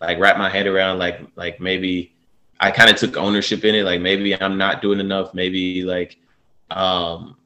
like 0.02 0.20
wrap 0.20 0.38
my 0.38 0.50
head 0.50 0.68
around 0.68 1.00
like 1.00 1.22
like 1.36 1.60
maybe 1.60 2.14
I 2.60 2.72
kind 2.72 2.90
of 2.90 2.98
took 2.98 3.18
ownership 3.18 3.64
in 3.66 3.76
it 3.76 3.84
like 3.84 4.02
maybe 4.02 4.40
I'm 4.40 4.58
not 4.58 4.82
doing 4.82 5.00
enough 5.00 5.34
maybe 5.34 5.84
like 5.84 6.18
um 6.72 7.38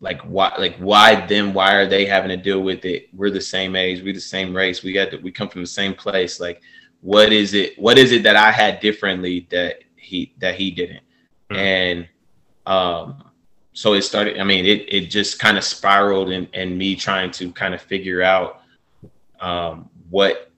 like 0.00 0.20
why 0.22 0.52
like 0.58 0.76
why 0.76 1.26
them 1.26 1.52
why 1.52 1.74
are 1.74 1.86
they 1.86 2.04
having 2.04 2.30
to 2.30 2.36
deal 2.36 2.60
with 2.60 2.84
it? 2.84 3.08
We're 3.14 3.30
the 3.30 3.40
same 3.40 3.76
age 3.76 4.02
we're 4.02 4.14
the 4.14 4.20
same 4.20 4.54
race 4.54 4.82
we 4.82 4.92
got 4.92 5.10
to, 5.10 5.18
we 5.18 5.30
come 5.30 5.48
from 5.48 5.62
the 5.62 5.66
same 5.66 5.94
place 5.94 6.40
like 6.40 6.62
what 7.02 7.32
is 7.32 7.52
it 7.52 7.78
what 7.78 7.98
is 7.98 8.10
it 8.12 8.22
that 8.22 8.36
I 8.36 8.50
had 8.50 8.80
differently 8.80 9.46
that 9.50 9.80
he 9.96 10.32
that 10.38 10.54
he 10.54 10.70
didn't? 10.70 11.02
Mhm. 11.50 11.56
and 11.58 12.08
um 12.66 13.24
so 13.74 13.92
it 13.94 14.02
started 14.02 14.38
i 14.38 14.44
mean 14.44 14.64
it 14.64 14.80
it 14.88 15.10
just 15.10 15.38
kind 15.38 15.58
of 15.58 15.64
spiraled 15.64 16.30
and 16.30 16.46
and 16.54 16.78
me 16.78 16.94
trying 16.94 17.30
to 17.32 17.50
kind 17.52 17.74
of 17.74 17.82
figure 17.82 18.22
out 18.22 18.62
um 19.40 19.90
what 20.10 20.50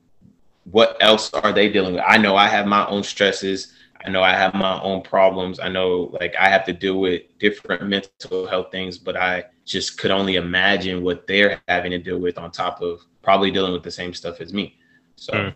what 0.71 0.97
else 0.99 1.31
are 1.33 1.51
they 1.51 1.69
dealing 1.69 1.93
with? 1.95 2.03
I 2.07 2.17
know 2.17 2.35
i 2.35 2.47
have 2.47 2.65
my 2.67 2.85
own 2.87 3.03
stresses. 3.03 3.73
I 4.05 4.09
know 4.09 4.21
i 4.21 4.33
have 4.33 4.53
my 4.53 4.79
own 4.81 5.01
problems. 5.01 5.59
I 5.59 5.69
know 5.69 6.15
like 6.19 6.35
i 6.39 6.47
have 6.47 6.63
to 6.65 6.73
deal 6.73 6.99
with 6.99 7.23
different 7.39 7.83
mental 7.87 8.45
health 8.47 8.69
things 8.71 8.97
but 8.99 9.15
i 9.17 9.43
just 9.65 9.97
could 9.97 10.11
only 10.11 10.35
imagine 10.35 11.03
what 11.03 11.25
they're 11.25 11.59
having 11.67 11.91
to 11.91 11.97
deal 11.97 12.19
with 12.19 12.37
on 12.37 12.51
top 12.51 12.81
of 12.81 13.01
probably 13.23 13.49
dealing 13.49 13.73
with 13.73 13.81
the 13.83 13.89
same 13.91 14.13
stuff 14.13 14.39
as 14.41 14.53
me. 14.53 14.77
So 15.15 15.33
Mm. 15.33 15.53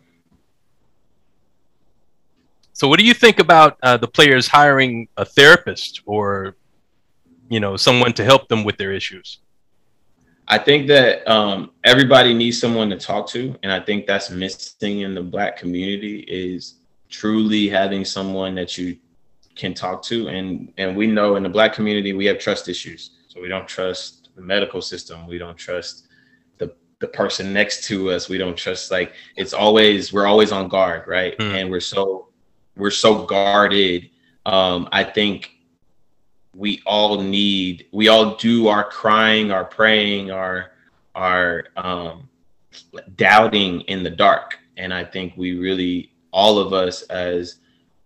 So, 2.79 2.87
what 2.87 2.97
do 2.97 3.05
you 3.05 3.13
think 3.13 3.39
about 3.39 3.77
uh, 3.83 3.97
the 3.97 4.07
players 4.07 4.47
hiring 4.47 5.09
a 5.17 5.25
therapist 5.25 6.01
or, 6.05 6.55
you 7.49 7.59
know, 7.59 7.75
someone 7.75 8.13
to 8.13 8.23
help 8.23 8.47
them 8.47 8.63
with 8.63 8.77
their 8.77 8.93
issues? 8.93 9.39
I 10.47 10.59
think 10.59 10.87
that 10.87 11.29
um, 11.29 11.71
everybody 11.83 12.33
needs 12.33 12.57
someone 12.57 12.89
to 12.91 12.95
talk 12.95 13.27
to, 13.31 13.53
and 13.63 13.69
I 13.73 13.81
think 13.81 14.07
that's 14.07 14.29
missing 14.29 15.01
in 15.01 15.13
the 15.13 15.21
Black 15.21 15.57
community 15.57 16.19
is 16.21 16.75
truly 17.09 17.67
having 17.67 18.05
someone 18.05 18.55
that 18.55 18.77
you 18.77 18.97
can 19.57 19.73
talk 19.73 20.01
to. 20.03 20.29
And 20.29 20.71
and 20.77 20.95
we 20.95 21.05
know 21.05 21.35
in 21.35 21.43
the 21.43 21.49
Black 21.49 21.73
community 21.73 22.13
we 22.13 22.27
have 22.27 22.39
trust 22.39 22.69
issues, 22.69 23.11
so 23.27 23.41
we 23.41 23.49
don't 23.49 23.67
trust 23.67 24.29
the 24.37 24.41
medical 24.41 24.81
system, 24.81 25.27
we 25.27 25.37
don't 25.37 25.57
trust 25.57 26.07
the 26.59 26.73
the 26.99 27.09
person 27.09 27.51
next 27.51 27.83
to 27.89 28.11
us, 28.11 28.29
we 28.29 28.37
don't 28.37 28.55
trust 28.55 28.89
like 28.89 29.11
it's 29.35 29.51
always 29.51 30.13
we're 30.13 30.27
always 30.27 30.53
on 30.53 30.69
guard, 30.69 31.09
right? 31.09 31.35
Hmm. 31.37 31.55
And 31.55 31.69
we're 31.69 31.81
so 31.81 32.28
we're 32.79 32.91
so 32.91 33.25
guarded. 33.25 34.09
Um, 34.45 34.89
I 34.91 35.03
think 35.03 35.59
we 36.59 36.81
all 36.85 37.21
need 37.21 37.87
we 37.91 38.07
all 38.07 38.35
do 38.35 38.67
our 38.67 38.83
crying 38.83 39.51
our 39.51 39.63
praying 39.63 40.31
our 40.31 40.71
our 41.15 41.65
um 41.77 42.27
doubting 43.15 43.81
in 43.81 44.03
the 44.03 44.09
dark 44.09 44.57
and 44.77 44.93
i 44.93 45.03
think 45.03 45.33
we 45.37 45.57
really 45.57 46.11
all 46.31 46.57
of 46.57 46.73
us 46.73 47.03
as 47.03 47.57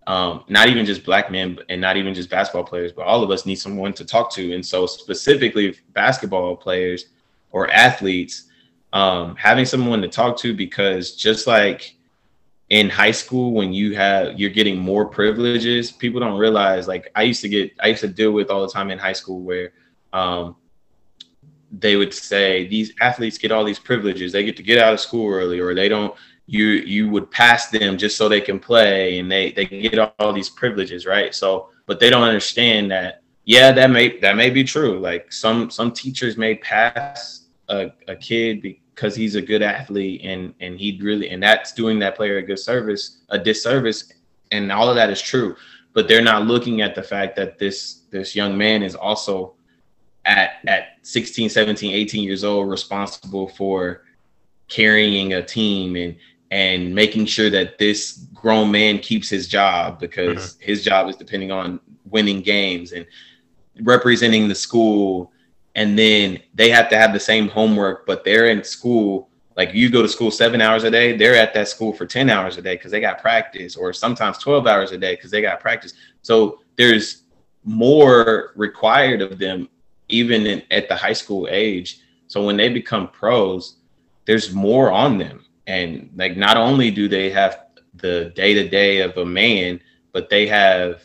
um 0.06 0.44
not 0.48 0.68
even 0.68 0.84
just 0.84 1.04
black 1.04 1.30
men 1.30 1.58
and 1.68 1.80
not 1.80 1.96
even 1.96 2.14
just 2.14 2.28
basketball 2.28 2.64
players 2.64 2.92
but 2.92 3.06
all 3.06 3.22
of 3.22 3.30
us 3.30 3.46
need 3.46 3.56
someone 3.56 3.92
to 3.92 4.04
talk 4.04 4.30
to 4.30 4.54
and 4.54 4.64
so 4.64 4.86
specifically 4.86 5.74
basketball 5.92 6.54
players 6.54 7.06
or 7.50 7.70
athletes 7.70 8.44
um 8.92 9.34
having 9.36 9.64
someone 9.64 10.02
to 10.02 10.08
talk 10.08 10.36
to 10.36 10.54
because 10.54 11.16
just 11.16 11.46
like 11.46 11.96
in 12.70 12.88
high 12.88 13.10
school 13.10 13.52
when 13.52 13.72
you 13.72 13.94
have 13.94 14.38
you're 14.38 14.50
getting 14.50 14.78
more 14.78 15.04
privileges 15.04 15.92
people 15.92 16.18
don't 16.18 16.38
realize 16.38 16.88
like 16.88 17.10
i 17.14 17.22
used 17.22 17.42
to 17.42 17.48
get 17.48 17.70
i 17.80 17.88
used 17.88 18.00
to 18.00 18.08
deal 18.08 18.32
with 18.32 18.50
all 18.50 18.62
the 18.62 18.72
time 18.72 18.90
in 18.90 18.98
high 18.98 19.12
school 19.12 19.40
where 19.40 19.72
um 20.12 20.56
they 21.78 21.96
would 21.96 22.14
say 22.14 22.66
these 22.68 22.92
athletes 23.00 23.38
get 23.38 23.52
all 23.52 23.64
these 23.64 23.78
privileges. 23.78 24.32
They 24.32 24.44
get 24.44 24.56
to 24.56 24.62
get 24.62 24.78
out 24.78 24.92
of 24.92 25.00
school 25.00 25.32
early 25.32 25.60
or 25.60 25.74
they 25.74 25.88
don't 25.88 26.14
you 26.46 26.66
you 26.66 27.08
would 27.08 27.30
pass 27.30 27.70
them 27.70 27.96
just 27.96 28.16
so 28.16 28.28
they 28.28 28.40
can 28.40 28.60
play 28.60 29.18
and 29.18 29.30
they 29.30 29.52
they 29.52 29.64
get 29.64 29.98
all 30.18 30.32
these 30.32 30.50
privileges 30.50 31.06
right? 31.06 31.34
So 31.34 31.70
but 31.86 32.00
they 32.00 32.10
don't 32.10 32.22
understand 32.22 32.90
that 32.90 33.22
yeah 33.44 33.72
that 33.72 33.90
may 33.90 34.18
that 34.20 34.36
may 34.36 34.50
be 34.50 34.64
true. 34.64 34.98
Like 34.98 35.32
some 35.32 35.70
some 35.70 35.90
teachers 35.92 36.36
may 36.36 36.56
pass 36.56 37.43
a, 37.68 37.90
a 38.08 38.16
kid 38.16 38.62
because 38.62 39.14
he's 39.14 39.34
a 39.34 39.42
good 39.42 39.62
athlete 39.62 40.20
and 40.24 40.54
and 40.60 40.78
he 40.78 40.98
really 41.02 41.30
and 41.30 41.42
that's 41.42 41.72
doing 41.72 41.98
that 41.98 42.16
player 42.16 42.38
a 42.38 42.42
good 42.42 42.58
service 42.58 43.22
a 43.30 43.38
disservice 43.38 44.12
and 44.52 44.70
all 44.70 44.88
of 44.88 44.94
that 44.94 45.10
is 45.10 45.20
true 45.20 45.56
but 45.92 46.08
they're 46.08 46.22
not 46.22 46.46
looking 46.46 46.80
at 46.80 46.94
the 46.94 47.02
fact 47.02 47.36
that 47.36 47.58
this 47.58 48.02
this 48.10 48.34
young 48.34 48.56
man 48.56 48.82
is 48.82 48.94
also 48.94 49.54
at 50.26 50.56
at 50.66 50.98
16 51.02 51.48
17 51.48 51.92
18 51.92 52.22
years 52.22 52.44
old 52.44 52.68
responsible 52.68 53.48
for 53.48 54.02
carrying 54.68 55.34
a 55.34 55.42
team 55.42 55.96
and 55.96 56.16
and 56.50 56.94
making 56.94 57.26
sure 57.26 57.50
that 57.50 57.78
this 57.78 58.26
grown 58.34 58.70
man 58.70 58.98
keeps 58.98 59.28
his 59.28 59.48
job 59.48 59.98
because 59.98 60.54
mm-hmm. 60.54 60.64
his 60.64 60.84
job 60.84 61.08
is 61.08 61.16
depending 61.16 61.50
on 61.50 61.80
winning 62.04 62.40
games 62.40 62.92
and 62.92 63.06
representing 63.82 64.46
the 64.46 64.54
school 64.54 65.32
and 65.74 65.98
then 65.98 66.38
they 66.54 66.70
have 66.70 66.88
to 66.88 66.96
have 66.96 67.12
the 67.12 67.20
same 67.20 67.48
homework 67.48 68.06
but 68.06 68.24
they're 68.24 68.46
in 68.46 68.62
school 68.62 69.28
like 69.56 69.72
you 69.72 69.88
go 69.88 70.02
to 70.02 70.08
school 70.08 70.30
seven 70.30 70.60
hours 70.60 70.84
a 70.84 70.90
day 70.90 71.16
they're 71.16 71.36
at 71.36 71.54
that 71.54 71.68
school 71.68 71.92
for 71.92 72.06
10 72.06 72.28
hours 72.30 72.56
a 72.56 72.62
day 72.62 72.76
because 72.76 72.90
they 72.90 73.00
got 73.00 73.20
practice 73.20 73.76
or 73.76 73.92
sometimes 73.92 74.38
12 74.38 74.66
hours 74.66 74.92
a 74.92 74.98
day 74.98 75.14
because 75.14 75.30
they 75.30 75.42
got 75.42 75.60
practice. 75.60 75.94
So 76.22 76.60
there's 76.76 77.22
more 77.64 78.52
required 78.56 79.22
of 79.22 79.38
them 79.38 79.68
even 80.08 80.46
in, 80.46 80.62
at 80.70 80.88
the 80.88 80.96
high 80.96 81.12
school 81.12 81.48
age. 81.50 82.00
So 82.26 82.44
when 82.44 82.56
they 82.56 82.68
become 82.68 83.08
pros 83.08 83.76
there's 84.26 84.54
more 84.54 84.90
on 84.90 85.18
them. 85.18 85.44
And 85.66 86.10
like 86.16 86.36
not 86.36 86.56
only 86.56 86.90
do 86.90 87.08
they 87.08 87.30
have 87.30 87.66
the 87.94 88.32
day-to-day 88.34 89.00
of 89.00 89.16
a 89.16 89.24
man 89.24 89.80
but 90.12 90.28
they 90.30 90.46
have 90.46 91.02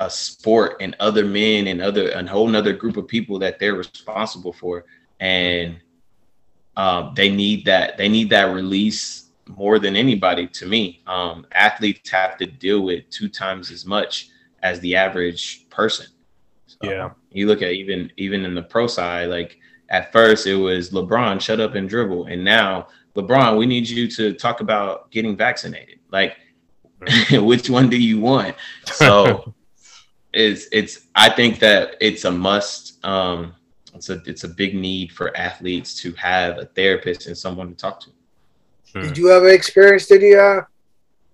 a 0.00 0.10
sport 0.10 0.76
and 0.80 0.96
other 0.98 1.24
men 1.24 1.68
and 1.68 1.80
other 1.80 2.10
a 2.10 2.26
whole 2.26 2.48
nother 2.48 2.72
group 2.72 2.96
of 2.96 3.06
people 3.06 3.38
that 3.38 3.58
they're 3.58 3.74
responsible 3.74 4.52
for. 4.52 4.84
And 5.20 5.76
um, 6.76 7.12
they 7.14 7.30
need 7.30 7.64
that 7.66 7.96
they 7.96 8.08
need 8.08 8.30
that 8.30 8.52
release 8.52 9.30
more 9.46 9.78
than 9.78 9.96
anybody 9.96 10.46
to 10.48 10.66
me. 10.66 11.02
Um, 11.06 11.46
athletes 11.52 12.10
have 12.10 12.36
to 12.38 12.46
deal 12.46 12.80
with 12.80 13.08
two 13.10 13.28
times 13.28 13.70
as 13.70 13.84
much 13.84 14.30
as 14.62 14.80
the 14.80 14.96
average 14.96 15.68
person. 15.70 16.06
So 16.66 16.90
yeah. 16.90 17.10
you 17.30 17.46
look 17.46 17.62
at 17.62 17.72
even 17.72 18.10
even 18.16 18.44
in 18.44 18.54
the 18.54 18.62
pro 18.62 18.86
side 18.86 19.28
like 19.28 19.58
at 19.90 20.12
first 20.12 20.46
it 20.46 20.56
was 20.56 20.90
lebron 20.90 21.40
shut 21.40 21.60
up 21.60 21.74
and 21.74 21.88
dribble. 21.88 22.26
And 22.26 22.44
now 22.44 22.88
lebron 23.14 23.56
we 23.56 23.66
need 23.66 23.88
you 23.88 24.08
to 24.08 24.32
talk 24.32 24.60
about 24.60 25.10
getting 25.10 25.36
vaccinated. 25.36 26.00
Like 26.10 26.36
which 27.30 27.70
one 27.70 27.88
do 27.88 27.98
you 27.98 28.18
want? 28.18 28.56
So 28.86 29.54
it's 30.34 30.66
it's 30.72 31.06
i 31.14 31.28
think 31.28 31.58
that 31.58 31.96
it's 32.00 32.24
a 32.24 32.30
must 32.30 33.04
um 33.04 33.54
it's 33.94 34.10
a 34.10 34.20
it's 34.26 34.44
a 34.44 34.48
big 34.48 34.74
need 34.74 35.12
for 35.12 35.36
athletes 35.36 35.94
to 36.02 36.12
have 36.12 36.58
a 36.58 36.66
therapist 36.66 37.26
and 37.26 37.38
someone 37.38 37.68
to 37.68 37.74
talk 37.74 38.00
to. 38.00 38.10
Hmm. 38.92 39.02
Did 39.02 39.18
you 39.18 39.30
ever 39.30 39.48
experience 39.48 40.10
any 40.10 40.34
uh, 40.34 40.62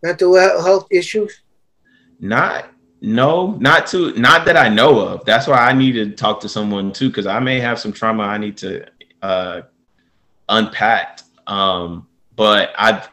mental 0.02 0.36
health 0.36 0.86
issues? 0.90 1.40
Not 2.20 2.70
no, 3.00 3.52
not 3.60 3.86
to 3.88 4.12
not 4.12 4.44
that 4.44 4.56
I 4.56 4.68
know 4.68 5.00
of. 5.00 5.24
That's 5.24 5.46
why 5.46 5.56
I 5.56 5.72
need 5.72 5.92
to 5.92 6.10
talk 6.10 6.40
to 6.40 6.48
someone 6.48 6.92
too, 6.92 7.08
because 7.08 7.26
I 7.26 7.40
may 7.40 7.60
have 7.60 7.80
some 7.80 7.92
trauma 7.92 8.24
I 8.24 8.36
need 8.36 8.58
to 8.58 8.86
uh, 9.22 9.62
unpack. 10.48 11.20
Um, 11.46 12.06
but 12.36 12.72
I've 12.76 13.08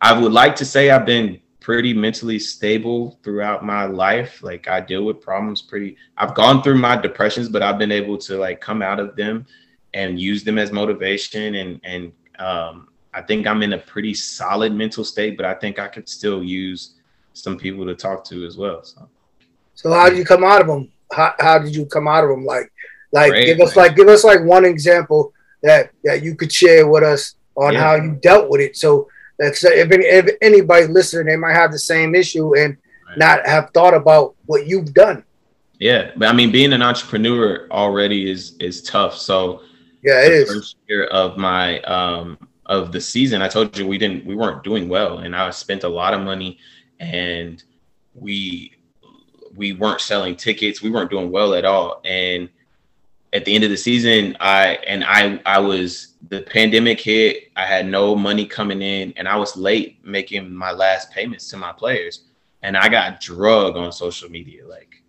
I 0.00 0.18
would 0.18 0.32
like 0.32 0.56
to 0.56 0.64
say 0.64 0.90
I've 0.90 1.06
been 1.06 1.40
pretty 1.62 1.94
mentally 1.94 2.38
stable 2.38 3.18
throughout 3.22 3.64
my 3.64 3.84
life. 3.84 4.42
Like 4.42 4.68
I 4.68 4.80
deal 4.80 5.04
with 5.04 5.20
problems 5.20 5.62
pretty 5.62 5.96
I've 6.18 6.34
gone 6.34 6.62
through 6.62 6.78
my 6.78 6.96
depressions, 6.96 7.48
but 7.48 7.62
I've 7.62 7.78
been 7.78 7.92
able 7.92 8.18
to 8.18 8.36
like 8.36 8.60
come 8.60 8.82
out 8.82 8.98
of 8.98 9.14
them 9.16 9.46
and 9.94 10.20
use 10.20 10.42
them 10.42 10.58
as 10.58 10.72
motivation 10.72 11.54
and 11.54 11.80
and 11.84 12.12
um 12.38 12.88
I 13.14 13.22
think 13.22 13.46
I'm 13.46 13.62
in 13.62 13.74
a 13.74 13.78
pretty 13.78 14.14
solid 14.14 14.74
mental 14.74 15.04
state, 15.04 15.36
but 15.36 15.46
I 15.46 15.54
think 15.54 15.78
I 15.78 15.86
could 15.86 16.08
still 16.08 16.42
use 16.42 16.94
some 17.34 17.58
people 17.58 17.84
to 17.84 17.94
talk 17.94 18.24
to 18.24 18.44
as 18.44 18.56
well. 18.56 18.82
So 18.82 19.08
So 19.74 19.92
how 19.92 20.08
did 20.08 20.18
you 20.18 20.24
come 20.24 20.44
out 20.44 20.62
of 20.62 20.66
them? 20.66 20.90
How, 21.12 21.34
how 21.38 21.58
did 21.58 21.76
you 21.76 21.86
come 21.86 22.08
out 22.08 22.24
of 22.24 22.30
them? 22.30 22.44
Like 22.44 22.72
like 23.12 23.30
Great, 23.30 23.46
give 23.46 23.60
us 23.60 23.76
man. 23.76 23.86
like 23.86 23.96
give 23.96 24.08
us 24.08 24.24
like 24.24 24.42
one 24.42 24.64
example 24.64 25.32
that 25.62 25.92
that 26.02 26.22
you 26.24 26.34
could 26.34 26.52
share 26.52 26.88
with 26.88 27.04
us 27.04 27.36
on 27.54 27.74
yeah. 27.74 27.80
how 27.80 27.94
you 27.94 28.18
dealt 28.20 28.50
with 28.50 28.60
it. 28.60 28.76
So 28.76 29.08
that's 29.42 29.64
if, 29.64 29.88
if 29.90 30.36
anybody 30.40 30.86
listening, 30.86 31.26
they 31.26 31.36
might 31.36 31.54
have 31.54 31.72
the 31.72 31.78
same 31.78 32.14
issue 32.14 32.56
and 32.56 32.76
right. 33.08 33.18
not 33.18 33.46
have 33.46 33.70
thought 33.70 33.94
about 33.94 34.34
what 34.46 34.66
you've 34.66 34.94
done. 34.94 35.24
Yeah, 35.78 36.12
but 36.16 36.28
I 36.28 36.32
mean, 36.32 36.52
being 36.52 36.72
an 36.72 36.82
entrepreneur 36.82 37.66
already 37.70 38.30
is 38.30 38.56
is 38.60 38.82
tough. 38.82 39.16
So 39.16 39.62
yeah, 40.02 40.24
it 40.24 40.32
is. 40.32 40.52
First 40.52 40.76
year 40.88 41.06
of 41.06 41.36
my 41.36 41.80
um 41.82 42.38
of 42.66 42.92
the 42.92 43.00
season, 43.00 43.42
I 43.42 43.48
told 43.48 43.76
you 43.76 43.86
we 43.86 43.98
didn't 43.98 44.24
we 44.24 44.36
weren't 44.36 44.62
doing 44.62 44.88
well, 44.88 45.18
and 45.18 45.34
I 45.34 45.50
spent 45.50 45.82
a 45.82 45.88
lot 45.88 46.14
of 46.14 46.20
money, 46.20 46.58
and 47.00 47.62
we 48.14 48.74
we 49.56 49.72
weren't 49.72 50.00
selling 50.00 50.36
tickets. 50.36 50.82
We 50.82 50.90
weren't 50.90 51.10
doing 51.10 51.32
well 51.32 51.54
at 51.54 51.64
all, 51.64 52.00
and 52.04 52.48
at 53.32 53.44
the 53.44 53.54
end 53.54 53.64
of 53.64 53.70
the 53.70 53.76
season, 53.76 54.36
I 54.40 54.78
and 54.86 55.04
I 55.04 55.40
I 55.46 55.58
was 55.58 56.14
the 56.28 56.42
pandemic 56.42 57.00
hit. 57.00 57.50
I 57.56 57.64
had 57.64 57.86
no 57.86 58.14
money 58.14 58.46
coming 58.46 58.82
in, 58.82 59.12
and 59.16 59.26
I 59.26 59.36
was 59.36 59.56
late 59.56 60.04
making 60.04 60.52
my 60.54 60.70
last 60.72 61.10
payments 61.10 61.48
to 61.50 61.56
my 61.56 61.72
players, 61.72 62.24
and 62.62 62.76
I 62.76 62.88
got 62.88 63.20
drug 63.20 63.76
on 63.76 63.90
social 63.92 64.28
media. 64.28 64.66
Like 64.66 65.02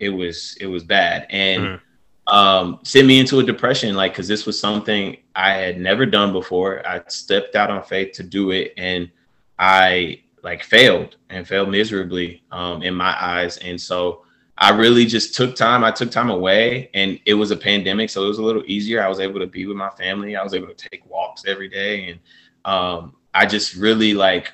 it 0.00 0.10
was 0.10 0.56
it 0.60 0.66
was 0.66 0.84
bad, 0.84 1.26
and 1.30 1.62
mm. 1.62 2.32
um, 2.32 2.78
sent 2.84 3.08
me 3.08 3.18
into 3.18 3.40
a 3.40 3.42
depression. 3.42 3.96
Like 3.96 4.12
because 4.12 4.28
this 4.28 4.46
was 4.46 4.58
something 4.58 5.16
I 5.34 5.52
had 5.52 5.80
never 5.80 6.06
done 6.06 6.32
before. 6.32 6.86
I 6.86 7.02
stepped 7.08 7.56
out 7.56 7.70
on 7.70 7.82
faith 7.82 8.12
to 8.14 8.22
do 8.22 8.52
it, 8.52 8.74
and 8.76 9.10
I 9.58 10.22
like 10.44 10.62
failed 10.62 11.16
and 11.30 11.48
failed 11.48 11.70
miserably 11.70 12.44
um, 12.52 12.84
in 12.84 12.94
my 12.94 13.16
eyes, 13.20 13.56
and 13.58 13.80
so 13.80 14.22
I 14.58 14.70
really 14.70 15.04
just 15.04 15.34
took 15.34 15.54
time. 15.54 15.84
I 15.84 15.90
took 15.90 16.10
time 16.10 16.30
away, 16.30 16.90
and 16.94 17.20
it 17.26 17.34
was 17.34 17.50
a 17.50 17.56
pandemic, 17.56 18.08
so 18.08 18.24
it 18.24 18.28
was 18.28 18.38
a 18.38 18.42
little 18.42 18.62
easier. 18.66 19.02
I 19.02 19.08
was 19.08 19.20
able 19.20 19.38
to 19.40 19.46
be 19.46 19.66
with 19.66 19.76
my 19.76 19.90
family. 19.90 20.34
I 20.34 20.42
was 20.42 20.54
able 20.54 20.68
to 20.68 20.88
take 20.88 21.04
walks 21.10 21.44
every 21.46 21.68
day, 21.68 22.10
and 22.10 22.20
um, 22.64 23.16
I 23.34 23.44
just 23.44 23.74
really 23.74 24.14
like 24.14 24.52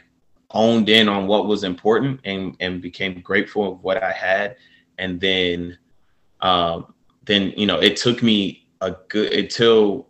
honed 0.50 0.88
in 0.88 1.08
on 1.08 1.26
what 1.26 1.46
was 1.46 1.64
important 1.64 2.20
and 2.24 2.56
and 2.60 2.82
became 2.82 3.20
grateful 3.20 3.72
of 3.72 3.82
what 3.82 4.02
I 4.02 4.10
had. 4.10 4.56
And 4.98 5.20
then, 5.20 5.78
um, 6.40 6.94
then 7.24 7.52
you 7.56 7.66
know, 7.66 7.78
it 7.78 7.96
took 7.96 8.22
me 8.22 8.66
a 8.80 8.96
good 9.08 9.32
until 9.32 10.08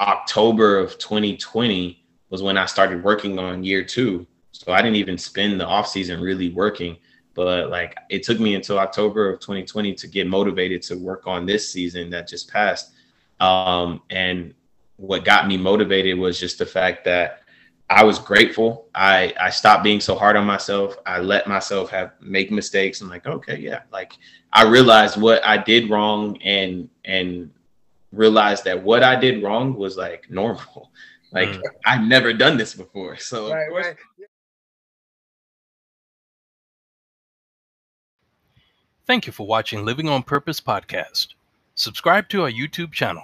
October 0.00 0.78
of 0.78 0.98
2020 0.98 2.02
was 2.30 2.42
when 2.42 2.56
I 2.56 2.64
started 2.64 3.04
working 3.04 3.38
on 3.38 3.64
year 3.64 3.84
two. 3.84 4.26
So 4.52 4.72
I 4.72 4.80
didn't 4.80 4.96
even 4.96 5.18
spend 5.18 5.60
the 5.60 5.66
off 5.66 5.86
season 5.86 6.20
really 6.22 6.48
working 6.48 6.96
but 7.36 7.68
like 7.70 7.94
it 8.08 8.22
took 8.24 8.40
me 8.40 8.54
until 8.54 8.78
October 8.78 9.30
of 9.30 9.38
2020 9.40 9.94
to 9.94 10.08
get 10.08 10.26
motivated 10.26 10.82
to 10.82 10.96
work 10.96 11.26
on 11.26 11.44
this 11.44 11.70
season 11.70 12.10
that 12.10 12.26
just 12.26 12.50
passed. 12.50 12.92
Um, 13.38 14.00
and 14.10 14.54
what 14.96 15.24
got 15.24 15.46
me 15.46 15.58
motivated 15.58 16.18
was 16.18 16.40
just 16.40 16.58
the 16.58 16.66
fact 16.66 17.04
that 17.04 17.42
I 17.90 18.02
was 18.02 18.18
grateful. 18.18 18.88
I 18.94 19.34
I 19.38 19.50
stopped 19.50 19.84
being 19.84 20.00
so 20.00 20.16
hard 20.16 20.36
on 20.36 20.46
myself. 20.46 20.96
I 21.04 21.18
let 21.20 21.46
myself 21.46 21.90
have 21.90 22.12
make 22.20 22.50
mistakes. 22.50 23.02
I'm 23.02 23.10
like, 23.10 23.26
okay, 23.26 23.58
yeah. 23.58 23.82
Like 23.92 24.14
I 24.52 24.64
realized 24.64 25.20
what 25.20 25.44
I 25.44 25.58
did 25.58 25.90
wrong 25.90 26.40
and 26.42 26.88
and 27.04 27.50
realized 28.12 28.64
that 28.64 28.82
what 28.82 29.04
I 29.04 29.14
did 29.14 29.42
wrong 29.42 29.74
was 29.74 29.96
like 29.96 30.28
normal. 30.30 30.90
Like 31.32 31.48
mm. 31.48 31.62
I've 31.84 32.06
never 32.06 32.32
done 32.32 32.56
this 32.56 32.72
before. 32.72 33.16
So 33.16 33.52
right, 33.52 33.70
right. 33.70 33.96
Thank 39.06 39.28
you 39.28 39.32
for 39.32 39.46
watching 39.46 39.84
Living 39.84 40.08
on 40.08 40.24
Purpose 40.24 40.60
podcast. 40.60 41.34
Subscribe 41.76 42.28
to 42.30 42.42
our 42.42 42.50
YouTube 42.50 42.90
channel 42.90 43.22